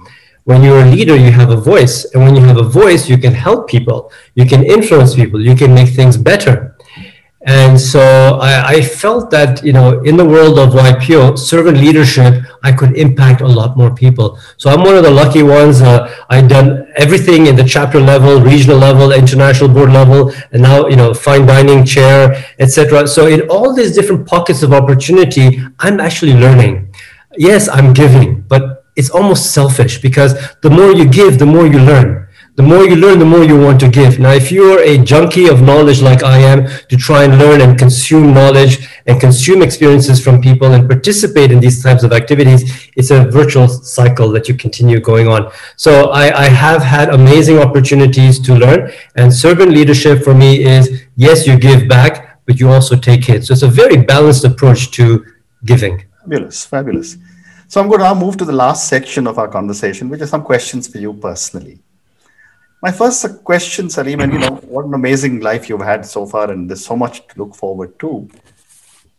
When 0.45 0.63
you're 0.63 0.83
a 0.83 0.91
leader, 0.91 1.17
you 1.17 1.31
have 1.31 1.49
a 1.49 1.57
voice, 1.57 2.05
and 2.13 2.23
when 2.23 2.37
you 2.37 2.43
have 2.43 2.59
a 2.59 2.63
voice, 2.63 3.09
you 3.09 3.17
can 3.17 3.33
help 3.33 3.71
people, 3.71 4.13
you 4.35 4.45
can 4.45 4.63
influence 4.63 5.15
people, 5.15 5.41
you 5.41 5.57
can 5.57 5.73
make 5.73 5.89
things 5.89 6.19
better. 6.19 6.77
And 7.43 7.81
so 7.81 8.39
I, 8.43 8.69
I, 8.69 8.83
felt 8.83 9.31
that, 9.31 9.65
you 9.65 9.73
know, 9.73 10.01
in 10.01 10.17
the 10.17 10.25
world 10.25 10.59
of 10.59 10.71
YPO, 10.71 11.39
servant 11.39 11.79
leadership, 11.79 12.43
I 12.65 12.73
could 12.73 12.97
impact 12.97 13.43
a 13.43 13.47
lot 13.47 13.77
more 13.77 13.95
people. 13.95 14.41
So 14.57 14.71
I'm 14.71 14.83
one 14.83 14.97
of 14.97 15.05
the 15.05 15.11
lucky 15.13 15.45
ones. 15.45 15.81
Uh, 15.81 16.13
I've 16.29 16.49
done 16.49 16.93
everything 16.97 17.47
in 17.47 17.55
the 17.55 17.63
chapter 17.63 18.01
level, 18.01 18.41
regional 18.41 18.77
level, 18.77 19.13
international 19.13 19.71
board 19.71 19.93
level, 19.93 20.33
and 20.51 20.63
now, 20.63 20.89
you 20.89 20.97
know, 20.97 21.15
fine 21.15 21.47
dining 21.47 21.85
chair, 21.85 22.45
etc. 22.59 23.07
So 23.07 23.29
in 23.29 23.49
all 23.49 23.73
these 23.73 23.95
different 23.95 24.27
pockets 24.27 24.65
of 24.65 24.73
opportunity, 24.73 25.63
I'm 25.79 26.01
actually 26.01 26.35
learning. 26.35 26.93
Yes, 27.37 27.69
I'm 27.69 27.93
giving, 27.93 28.41
but 28.43 28.85
it's 28.97 29.11
almost 29.11 29.53
selfish 29.53 30.03
because 30.03 30.35
the 30.63 30.71
more 30.71 30.91
you 30.91 31.09
give, 31.09 31.39
the 31.39 31.47
more 31.47 31.69
you 31.69 31.79
learn 31.79 32.28
the 32.59 32.65
more 32.65 32.85
you 32.85 32.97
learn, 32.97 33.21
the 33.21 33.25
more 33.25 33.45
you 33.45 33.57
want 33.57 33.79
to 33.79 33.89
give. 33.89 34.19
Now, 34.19 34.33
if 34.33 34.51
you're 34.51 34.81
a 34.81 34.99
junkie 34.99 35.47
of 35.47 35.63
knowledge 35.63 36.03
like 36.03 36.25
I 36.25 36.39
am, 36.39 36.67
to 36.89 36.97
try 36.97 37.23
and 37.23 37.39
learn 37.39 37.61
and 37.61 37.79
consume 37.79 38.35
knowledge 38.35 38.89
and 39.07 39.21
consume 39.21 39.63
experiences 39.63 40.21
from 40.21 40.43
people 40.43 40.73
and 40.73 40.89
participate 40.89 41.53
in 41.53 41.61
these 41.61 41.81
types 41.81 42.03
of 42.03 42.13
activities, 42.13 42.91
it's 42.97 43.13
a 43.13 43.31
virtual 43.31 43.69
cycle 43.69 44.33
that 44.33 44.49
you 44.49 44.55
continue 44.57 44.99
going 44.99 45.29
on. 45.29 45.53
So 45.77 46.11
I, 46.11 46.47
I 46.47 46.49
have 46.49 46.83
had 46.83 47.15
amazing 47.15 47.61
opportunities 47.61 48.41
to 48.41 48.57
learn, 48.57 48.91
and 49.15 49.33
servant 49.33 49.71
leadership 49.71 50.25
for 50.25 50.35
me 50.35 50.65
is 50.65 51.03
yes, 51.15 51.47
you 51.47 51.57
give 51.57 51.87
back, 51.87 52.45
but 52.45 52.59
you 52.59 52.71
also 52.71 52.97
take 52.97 53.29
it. 53.29 53.45
So 53.45 53.53
it's 53.53 53.63
a 53.63 53.69
very 53.69 53.99
balanced 53.99 54.45
approach 54.45 54.91
to 54.99 55.25
giving. 55.65 56.07
Fabulous, 56.23 56.67
fabulous. 56.67 57.19
So 57.69 57.81
I'm 57.81 57.87
going 57.87 58.01
to 58.01 58.07
now 58.07 58.15
move 58.15 58.37
to 58.39 58.45
the 58.45 58.59
last 58.65 58.89
section 58.89 59.29
of 59.29 59.39
our 59.39 59.47
conversation, 59.47 60.09
which 60.09 60.23
are 60.23 60.27
some 60.27 60.43
questions 60.43 60.89
for 60.89 60.99
you 60.99 61.13
personally. 61.13 61.79
My 62.81 62.93
first 62.93 63.45
question, 63.45 63.91
Salim, 63.91 64.21
and 64.21 64.33
you 64.33 64.39
know, 64.39 64.55
what 64.69 64.85
an 64.85 64.95
amazing 64.95 65.41
life 65.41 65.69
you've 65.69 65.81
had 65.81 66.07
so 66.07 66.27
far, 66.27 66.51
and 66.51 66.71
there's 66.71 66.85
so 66.85 66.95
much 66.95 67.27
to 67.27 67.39
look 67.39 67.55
forward 67.55 67.99
to. 67.99 68.29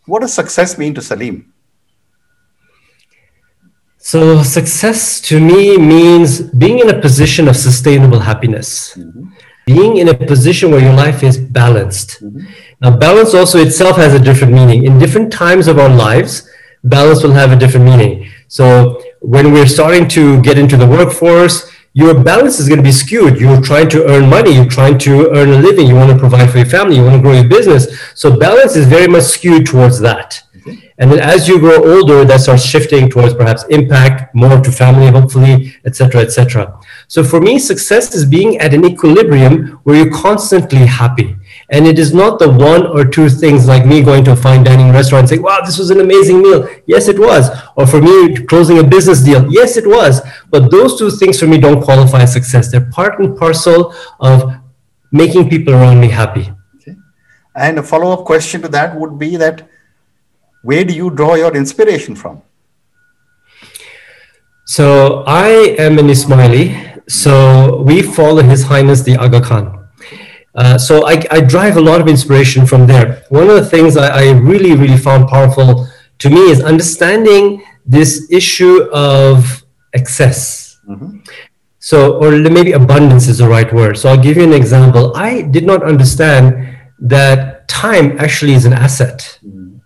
What 0.06 0.22
does 0.22 0.34
success 0.34 0.78
mean 0.78 0.94
to 0.96 1.02
Salim? 1.02 1.54
So, 3.98 4.42
success 4.44 5.20
to 5.22 5.42
me 5.42 5.78
means 5.78 6.40
being 6.40 6.80
in 6.80 6.90
a 6.90 7.00
position 7.02 7.50
of 7.50 7.58
sustainable 7.58 8.20
happiness, 8.20 8.96
mm-hmm. 8.96 9.28
being 9.66 9.98
in 9.98 10.08
a 10.08 10.14
position 10.14 10.72
where 10.72 10.80
your 10.80 10.94
life 10.94 11.22
is 11.22 11.38
balanced. 11.38 12.24
Mm-hmm. 12.24 12.46
Now, 12.82 12.96
balance 12.96 13.34
also 13.34 13.60
itself 13.60 13.98
has 13.98 14.14
a 14.14 14.20
different 14.20 14.54
meaning. 14.54 14.86
In 14.86 14.98
different 15.00 15.34
times 15.34 15.68
of 15.68 15.80
our 15.80 15.90
lives, 15.90 16.50
balance 16.86 17.24
will 17.24 17.34
have 17.34 17.52
a 17.52 17.58
different 17.58 17.86
meaning. 17.86 18.32
So, 18.48 19.02
when 19.20 19.52
we're 19.52 19.68
starting 19.68 20.08
to 20.10 20.42
get 20.44 20.58
into 20.58 20.78
the 20.78 20.88
workforce, 20.88 21.70
your 22.00 22.24
balance 22.24 22.60
is 22.62 22.70
going 22.70 22.78
to 22.78 22.84
be 22.84 22.94
skewed. 22.94 23.42
You're 23.42 23.62
trying 23.62 23.90
to 23.90 24.06
earn 24.08 24.30
money, 24.30 24.52
you're 24.56 24.74
trying 24.80 24.98
to 25.00 25.30
earn 25.32 25.50
a 25.50 25.60
living, 25.60 25.86
you 25.86 25.96
want 25.96 26.12
to 26.12 26.18
provide 26.18 26.50
for 26.50 26.58
your 26.58 26.66
family, 26.66 26.96
you 26.96 27.04
want 27.04 27.18
to 27.18 27.22
grow 27.22 27.34
your 27.34 27.50
business. 27.50 27.88
So 28.16 28.38
balance 28.38 28.78
is 28.78 28.88
very 28.88 29.08
much 29.08 29.24
skewed 29.24 29.66
towards 29.66 30.00
that. 30.00 30.42
And 30.98 31.12
then 31.12 31.20
as 31.20 31.48
you 31.48 31.60
grow 31.60 31.78
older, 31.94 32.24
that 32.24 32.40
starts 32.40 32.64
shifting 32.64 33.10
towards 33.10 33.34
perhaps 33.34 33.66
impact, 33.70 34.34
more 34.34 34.62
to 34.62 34.72
family, 34.72 35.08
hopefully, 35.08 35.76
etc., 35.86 36.22
etc. 36.22 36.80
So 37.08 37.24
for 37.24 37.42
me, 37.42 37.60
success 37.60 38.16
is 38.16 38.26
being 38.26 38.58
at 38.60 38.74
an 38.74 38.86
equilibrium 38.86 39.80
where 39.84 39.96
you're 39.96 40.14
constantly 40.14 40.86
happy. 40.86 41.36
And 41.72 41.86
it 41.86 42.00
is 42.00 42.14
not 42.14 42.40
the 42.40 42.50
one 42.50 42.88
or 42.88 43.06
two 43.06 43.30
things 43.30 43.68
like 43.68 43.86
me 43.86 44.02
going 44.02 44.24
to 44.24 44.32
a 44.32 44.36
fine 44.36 44.64
dining 44.64 44.92
restaurant 44.92 45.24
and 45.24 45.30
saying, 45.30 45.44
wow, 45.44 45.62
this 45.64 45.78
was 45.78 45.92
an 45.92 46.00
amazing 46.00 46.42
meal. 46.42 46.68
Yes, 46.88 47.08
it 47.08 47.20
was. 47.20 47.50
Or 47.76 47.86
for 47.86 48.02
me, 48.02 48.36
closing 48.46 48.80
a 48.80 48.84
business 48.84 49.22
deal. 49.22 49.46
Yes, 49.52 49.78
it 49.78 49.86
was. 49.86 50.22
But 50.50 50.72
those 50.72 50.98
two 50.98 51.12
things 51.12 51.40
for 51.40 51.46
me 51.46 51.60
don't 51.60 51.82
qualify 51.84 52.22
as 52.22 52.34
success. 52.34 52.72
They're 52.72 52.90
part 52.90 53.20
and 53.20 53.38
parcel 53.38 53.94
of 54.20 54.52
making 55.12 55.50
people 55.50 55.76
around 55.76 56.02
me 56.02 56.08
happy. 56.08 56.52
Okay. 56.78 56.96
And 57.56 57.78
a 57.78 57.84
follow 57.84 58.12
up 58.14 58.26
question 58.26 58.64
to 58.64 58.68
that 58.70 59.00
would 59.00 59.20
be 59.20 59.36
that 59.36 59.70
where 60.64 60.84
do 60.84 60.94
you 60.94 61.12
draw 61.12 61.36
your 61.36 61.56
inspiration 61.56 62.16
from? 62.16 62.42
So 64.66 65.24
I 65.28 65.50
am 65.78 66.00
an 66.00 66.08
Ismaili. 66.08 67.10
So 67.10 67.82
we 67.84 68.02
follow 68.02 68.42
His 68.42 68.64
Highness 68.64 69.04
the 69.04 69.18
Aga 69.18 69.42
Khan. 69.42 69.79
Uh, 70.56 70.78
so 70.78 71.06
I, 71.06 71.24
I, 71.30 71.42
drive 71.42 71.78
a 71.78 71.82
lot 71.82 72.02
of 72.02 72.08
inspiration 72.08 72.66
from 72.66 72.88
there. 72.88 73.24
One 73.30 73.50
of 73.50 73.56
the 73.56 73.66
things 73.66 73.96
I, 73.96 74.08
I 74.08 74.32
really, 74.32 74.76
really 74.76 74.98
found 74.98 75.30
powerful 75.30 75.88
to 76.18 76.30
me 76.30 76.42
is 76.50 76.62
understanding 76.62 77.64
this 77.86 78.28
issue 78.32 78.90
of 78.92 79.64
excess. 79.94 80.80
Mm-hmm. 80.88 81.20
So, 81.80 82.18
or 82.18 82.32
maybe 82.32 82.74
abundance 82.74 83.28
is 83.28 83.38
the 83.38 83.48
right 83.48 83.72
word. 83.72 83.98
So 83.98 84.10
I'll 84.10 84.22
give 84.22 84.38
you 84.38 84.44
an 84.44 84.54
example. 84.54 85.16
I 85.16 85.44
did 85.44 85.66
not 85.66 85.84
understand 85.84 86.78
that 87.00 87.68
time 87.68 88.20
actually 88.20 88.54
is 88.54 88.66
an 88.66 88.74
asset. 88.74 89.40
Mm-hmm. 89.46 89.78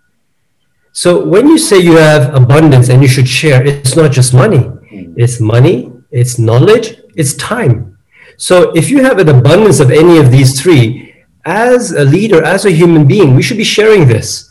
So 0.92 1.24
when 1.24 1.48
you 1.48 1.58
say 1.58 1.78
you 1.78 1.96
have 1.96 2.34
abundance 2.34 2.88
and 2.88 3.02
you 3.02 3.08
should 3.08 3.28
share, 3.28 3.64
it's 3.64 3.96
not 3.96 4.12
just 4.12 4.32
money. 4.32 4.58
Mm-hmm. 4.58 5.14
It's 5.16 5.40
money, 5.40 5.92
it's 6.10 6.38
knowledge, 6.38 7.00
it's 7.16 7.34
time. 7.34 7.93
So 8.36 8.72
if 8.72 8.90
you 8.90 9.02
have 9.02 9.18
an 9.18 9.28
abundance 9.28 9.80
of 9.80 9.90
any 9.90 10.18
of 10.18 10.30
these 10.30 10.60
three, 10.60 11.14
as 11.44 11.92
a 11.92 12.04
leader, 12.04 12.42
as 12.42 12.64
a 12.64 12.70
human 12.70 13.06
being, 13.06 13.34
we 13.34 13.42
should 13.42 13.56
be 13.56 13.64
sharing 13.64 14.08
this. 14.08 14.50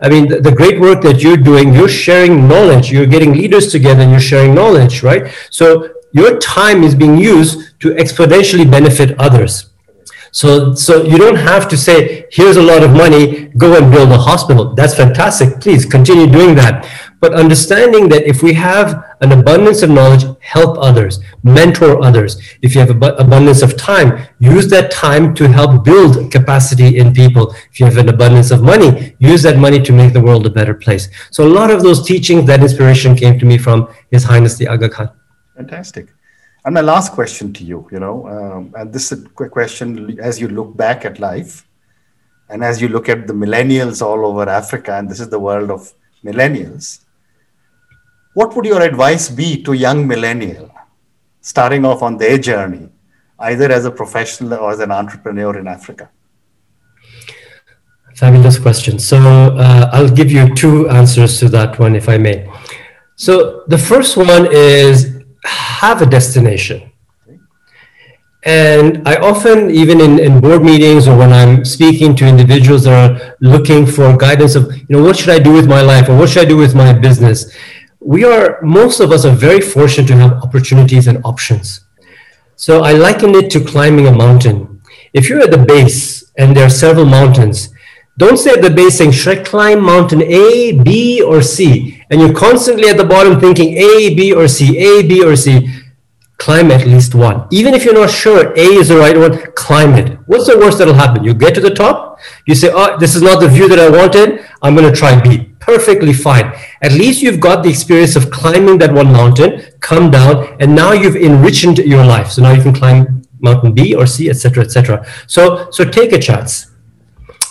I 0.00 0.08
mean, 0.08 0.28
the, 0.28 0.40
the, 0.40 0.52
great 0.52 0.80
work 0.80 1.02
that 1.02 1.22
you're 1.22 1.36
doing, 1.36 1.72
you're 1.72 1.88
sharing 1.88 2.46
knowledge, 2.46 2.90
you're 2.90 3.06
getting 3.06 3.32
leaders 3.32 3.72
together 3.72 4.02
and 4.02 4.10
you're 4.10 4.20
sharing 4.20 4.54
knowledge, 4.54 5.02
right? 5.02 5.32
So 5.50 5.88
your 6.12 6.38
time 6.38 6.82
is 6.82 6.94
being 6.94 7.16
used 7.16 7.80
to 7.80 7.94
exponentially 7.94 8.70
benefit 8.70 9.18
others. 9.18 9.70
So, 10.32 10.74
so 10.74 11.04
you 11.04 11.16
don't 11.16 11.36
have 11.36 11.68
to 11.68 11.76
say, 11.76 12.26
here's 12.32 12.56
a 12.56 12.62
lot 12.62 12.82
of 12.82 12.90
money, 12.90 13.46
go 13.56 13.76
and 13.76 13.90
build 13.90 14.10
a 14.10 14.18
hospital. 14.18 14.74
That's 14.74 14.94
fantastic. 14.94 15.60
Please 15.60 15.86
continue 15.86 16.26
doing 16.26 16.56
that. 16.56 16.90
But 17.24 17.32
understanding 17.32 18.10
that 18.10 18.24
if 18.28 18.42
we 18.42 18.52
have 18.52 19.02
an 19.22 19.32
abundance 19.32 19.80
of 19.82 19.88
knowledge, 19.88 20.24
help 20.40 20.76
others, 20.76 21.20
mentor 21.42 22.04
others. 22.04 22.36
If 22.60 22.74
you 22.74 22.82
have 22.82 22.90
ab- 22.90 23.18
abundance 23.18 23.62
of 23.62 23.78
time, 23.78 24.26
use 24.40 24.68
that 24.68 24.90
time 24.90 25.34
to 25.36 25.48
help 25.48 25.86
build 25.86 26.30
capacity 26.30 26.98
in 26.98 27.14
people. 27.14 27.54
If 27.70 27.80
you 27.80 27.86
have 27.86 27.96
an 27.96 28.10
abundance 28.10 28.50
of 28.50 28.62
money, 28.62 29.16
use 29.20 29.42
that 29.44 29.56
money 29.56 29.80
to 29.80 29.90
make 29.90 30.12
the 30.12 30.20
world 30.20 30.44
a 30.44 30.50
better 30.50 30.74
place. 30.74 31.08
So 31.30 31.46
a 31.46 31.52
lot 31.60 31.70
of 31.70 31.82
those 31.82 32.04
teachings, 32.04 32.46
that 32.48 32.60
inspiration 32.60 33.16
came 33.16 33.38
to 33.38 33.46
me 33.46 33.56
from 33.56 33.88
His 34.10 34.24
Highness 34.24 34.58
the 34.58 34.68
Aga 34.68 34.90
Khan. 34.90 35.08
Fantastic. 35.56 36.08
And 36.66 36.74
my 36.74 36.82
last 36.82 37.12
question 37.12 37.54
to 37.54 37.64
you, 37.64 37.88
you 37.90 38.00
know, 38.00 38.28
um, 38.28 38.74
and 38.76 38.92
this 38.92 39.10
is 39.10 39.24
a 39.24 39.28
quick 39.30 39.52
question 39.52 40.20
as 40.20 40.38
you 40.38 40.48
look 40.48 40.76
back 40.76 41.06
at 41.06 41.18
life 41.18 41.66
and 42.50 42.62
as 42.62 42.82
you 42.82 42.88
look 42.88 43.08
at 43.08 43.26
the 43.26 43.32
millennials 43.32 44.02
all 44.02 44.26
over 44.26 44.46
Africa, 44.46 44.98
and 44.98 45.08
this 45.08 45.20
is 45.20 45.30
the 45.30 45.40
world 45.40 45.70
of 45.70 45.90
millennials, 46.22 47.03
what 48.34 48.54
would 48.54 48.66
your 48.66 48.82
advice 48.82 49.28
be 49.28 49.62
to 49.62 49.72
young 49.72 50.06
millennial 50.06 50.70
starting 51.40 51.84
off 51.84 52.02
on 52.02 52.16
their 52.16 52.36
journey, 52.38 52.88
either 53.38 53.70
as 53.70 53.84
a 53.84 53.90
professional 53.90 54.54
or 54.54 54.72
as 54.72 54.80
an 54.80 54.90
entrepreneur 54.90 55.56
in 55.58 55.66
Africa? 55.66 56.10
Fabulous 58.16 58.58
question. 58.58 58.98
So 58.98 59.18
uh, 59.18 59.90
I'll 59.92 60.08
give 60.08 60.30
you 60.30 60.54
two 60.54 60.88
answers 60.88 61.38
to 61.40 61.48
that 61.50 61.78
one, 61.78 61.96
if 61.96 62.08
I 62.08 62.16
may. 62.18 62.48
So 63.16 63.64
the 63.68 63.78
first 63.78 64.16
one 64.16 64.48
is 64.52 65.24
have 65.44 66.02
a 66.02 66.06
destination. 66.06 66.90
And 68.44 69.08
I 69.08 69.16
often, 69.16 69.70
even 69.70 70.00
in, 70.00 70.18
in 70.18 70.40
board 70.40 70.62
meetings 70.62 71.08
or 71.08 71.16
when 71.16 71.32
I'm 71.32 71.64
speaking 71.64 72.14
to 72.16 72.26
individuals 72.26 72.84
that 72.84 73.10
are 73.10 73.36
looking 73.40 73.86
for 73.86 74.16
guidance 74.16 74.54
of, 74.54 74.70
you 74.76 74.86
know, 74.90 75.02
what 75.02 75.16
should 75.16 75.30
I 75.30 75.38
do 75.38 75.52
with 75.52 75.66
my 75.66 75.80
life 75.80 76.08
or 76.08 76.16
what 76.16 76.28
should 76.28 76.44
I 76.44 76.48
do 76.48 76.56
with 76.56 76.74
my 76.74 76.92
business? 76.92 77.50
We 78.06 78.24
are, 78.24 78.60
most 78.60 79.00
of 79.00 79.12
us 79.12 79.24
are 79.24 79.34
very 79.34 79.62
fortunate 79.62 80.06
to 80.08 80.16
have 80.16 80.32
opportunities 80.34 81.06
and 81.06 81.24
options. 81.24 81.80
So 82.54 82.82
I 82.82 82.92
liken 82.92 83.34
it 83.34 83.50
to 83.52 83.64
climbing 83.64 84.06
a 84.06 84.12
mountain. 84.12 84.82
If 85.14 85.30
you're 85.30 85.40
at 85.40 85.50
the 85.50 85.64
base 85.64 86.30
and 86.36 86.54
there 86.54 86.66
are 86.66 86.70
several 86.70 87.06
mountains, 87.06 87.70
don't 88.18 88.36
stay 88.36 88.50
at 88.50 88.60
the 88.60 88.68
base 88.68 88.98
saying, 88.98 89.12
should 89.12 89.38
I 89.38 89.42
climb 89.42 89.82
mountain 89.82 90.22
A, 90.22 90.72
B, 90.82 91.22
or 91.22 91.40
C? 91.40 92.04
And 92.10 92.20
you're 92.20 92.34
constantly 92.34 92.90
at 92.90 92.98
the 92.98 93.04
bottom 93.06 93.40
thinking 93.40 93.74
A, 93.78 94.14
B, 94.14 94.34
or 94.34 94.48
C, 94.48 94.76
A, 94.78 95.02
B, 95.02 95.24
or 95.24 95.34
C. 95.34 95.66
Climb 96.44 96.70
at 96.70 96.86
least 96.86 97.14
one. 97.14 97.46
Even 97.50 97.74
if 97.74 97.84
you're 97.84 98.00
not 98.02 98.10
sure 98.10 98.52
A 98.52 98.66
is 98.80 98.88
the 98.88 98.96
right 98.96 99.16
one, 99.16 99.34
climb 99.52 99.94
it. 99.94 100.18
What's 100.26 100.46
the 100.46 100.58
worst 100.58 100.78
that'll 100.78 100.94
happen? 100.94 101.24
You 101.24 101.32
get 101.32 101.54
to 101.54 101.60
the 101.60 101.74
top, 101.74 102.18
you 102.46 102.54
say, 102.54 102.70
oh, 102.72 102.98
this 102.98 103.14
is 103.14 103.22
not 103.22 103.40
the 103.40 103.48
view 103.48 103.68
that 103.68 103.78
I 103.78 103.88
wanted. 103.88 104.44
I'm 104.62 104.74
going 104.74 104.90
to 104.92 104.96
try 104.96 105.18
B. 105.20 105.52
Perfectly 105.60 106.12
fine. 106.12 106.52
At 106.82 106.92
least 106.92 107.22
you've 107.22 107.40
got 107.40 107.62
the 107.62 107.70
experience 107.70 108.14
of 108.16 108.30
climbing 108.30 108.78
that 108.78 108.92
one 108.92 109.10
mountain, 109.10 109.62
come 109.80 110.10
down, 110.10 110.56
and 110.60 110.74
now 110.74 110.92
you've 110.92 111.16
enriched 111.16 111.78
your 111.78 112.04
life. 112.04 112.30
So 112.32 112.42
now 112.42 112.52
you 112.52 112.62
can 112.62 112.74
climb 112.74 113.22
mountain 113.40 113.72
B 113.72 113.94
or 113.94 114.06
C, 114.06 114.28
etc., 114.28 114.64
etc. 114.64 115.06
So, 115.26 115.70
so 115.70 115.84
take 115.84 116.12
a 116.12 116.18
chance 116.18 116.70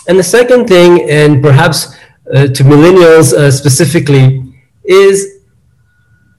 and 0.06 0.18
the 0.18 0.22
second 0.22 0.66
thing, 0.66 1.08
and 1.08 1.42
perhaps 1.42 1.96
uh, 2.34 2.46
to 2.48 2.64
millennials 2.64 3.32
uh, 3.32 3.50
specifically, 3.50 4.52
is 4.84 5.40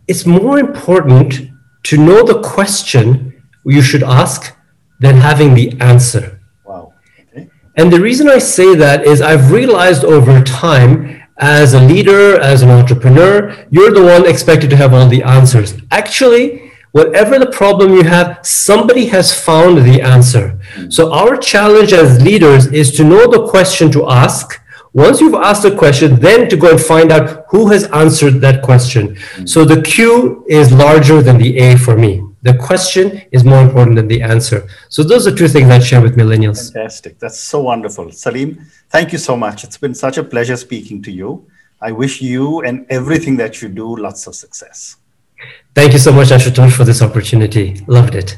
it's 0.08 0.26
more 0.26 0.60
important 0.60 1.50
to 1.86 1.98
know 1.98 2.24
the 2.24 2.42
question 2.42 3.42
you 3.66 3.82
should 3.82 4.04
ask 4.04 4.56
than 5.00 5.16
having 5.18 5.54
the 5.54 5.76
answer. 5.80 6.40
Wow. 6.66 6.94
Okay. 7.20 7.50
And 7.76 7.92
the 7.92 8.02
reason 8.02 8.28
I 8.30 8.40
say 8.40 8.76
that 8.76 9.06
is 9.06 9.22
I've 9.22 9.52
realized 9.52 10.04
over 10.04 10.42
time 10.44 11.22
as 11.38 11.74
a 11.74 11.82
leader, 11.82 12.40
as 12.40 12.62
an 12.62 12.70
entrepreneur, 12.70 13.56
you're 13.70 13.92
the 13.92 14.04
one 14.04 14.26
expected 14.26 14.70
to 14.70 14.78
have 14.78 14.94
all 14.94 15.08
the 15.08 15.24
answers. 15.24 15.76
Actually, 15.92 16.72
whatever 16.92 17.38
the 17.38 17.52
problem 17.52 17.94
you 17.94 18.04
have, 18.04 18.40
somebody 18.42 19.08
has 19.08 19.38
found 19.38 19.80
the 19.80 20.02
answer. 20.02 20.60
Hmm. 20.76 20.90
So 20.90 21.14
our 21.14 21.36
challenge 21.36 21.92
as 21.92 22.24
leaders 22.24 22.68
is 22.68 22.96
to 22.98 23.04
know 23.04 23.30
the 23.30 23.48
question 23.48 23.92
to 23.92 24.10
ask. 24.10 24.62
Once 24.96 25.20
you've 25.20 25.34
asked 25.34 25.66
a 25.66 25.76
question, 25.76 26.16
then 26.22 26.48
to 26.48 26.56
go 26.56 26.72
and 26.72 26.80
find 26.80 27.12
out 27.12 27.46
who 27.50 27.68
has 27.68 27.84
answered 27.92 28.40
that 28.40 28.64
question. 28.64 29.14
Mm. 29.14 29.50
So 29.50 29.66
the 29.66 29.82
Q 29.82 30.46
is 30.48 30.72
larger 30.72 31.22
than 31.22 31.38
the 31.38 31.58
A 31.58 31.78
for 31.78 31.98
me. 31.98 32.24
The 32.44 32.54
question 32.54 33.22
is 33.34 33.44
more 33.44 33.62
important 33.62 33.98
than 33.98 34.08
the 34.08 34.22
answer. 34.22 34.66
So 34.88 35.04
those 35.04 35.28
are 35.28 35.36
two 35.36 35.50
things 35.50 35.70
I 35.70 35.80
share 35.80 36.00
with 36.00 36.16
millennials. 36.16 36.72
Fantastic. 36.72 37.20
That's 37.20 37.42
so 37.42 37.62
wonderful. 37.64 38.10
Salim, 38.14 38.66
thank 38.90 39.12
you 39.12 39.18
so 39.18 39.36
much. 39.36 39.66
It's 39.66 39.78
been 39.78 39.96
such 39.96 40.18
a 40.18 40.24
pleasure 40.24 40.56
speaking 40.56 41.04
to 41.04 41.12
you. 41.12 41.46
I 41.82 41.92
wish 41.92 42.22
you 42.22 42.62
and 42.62 42.86
everything 42.90 43.36
that 43.36 43.62
you 43.62 43.68
do 43.68 43.98
lots 43.98 44.28
of 44.28 44.36
success. 44.36 44.96
Thank 45.74 45.92
you 45.92 46.00
so 46.00 46.14
much, 46.14 46.30
Ashutosh, 46.30 46.72
for 46.72 46.86
this 46.86 47.02
opportunity. 47.02 47.84
Loved 47.88 48.16
it. 48.16 48.38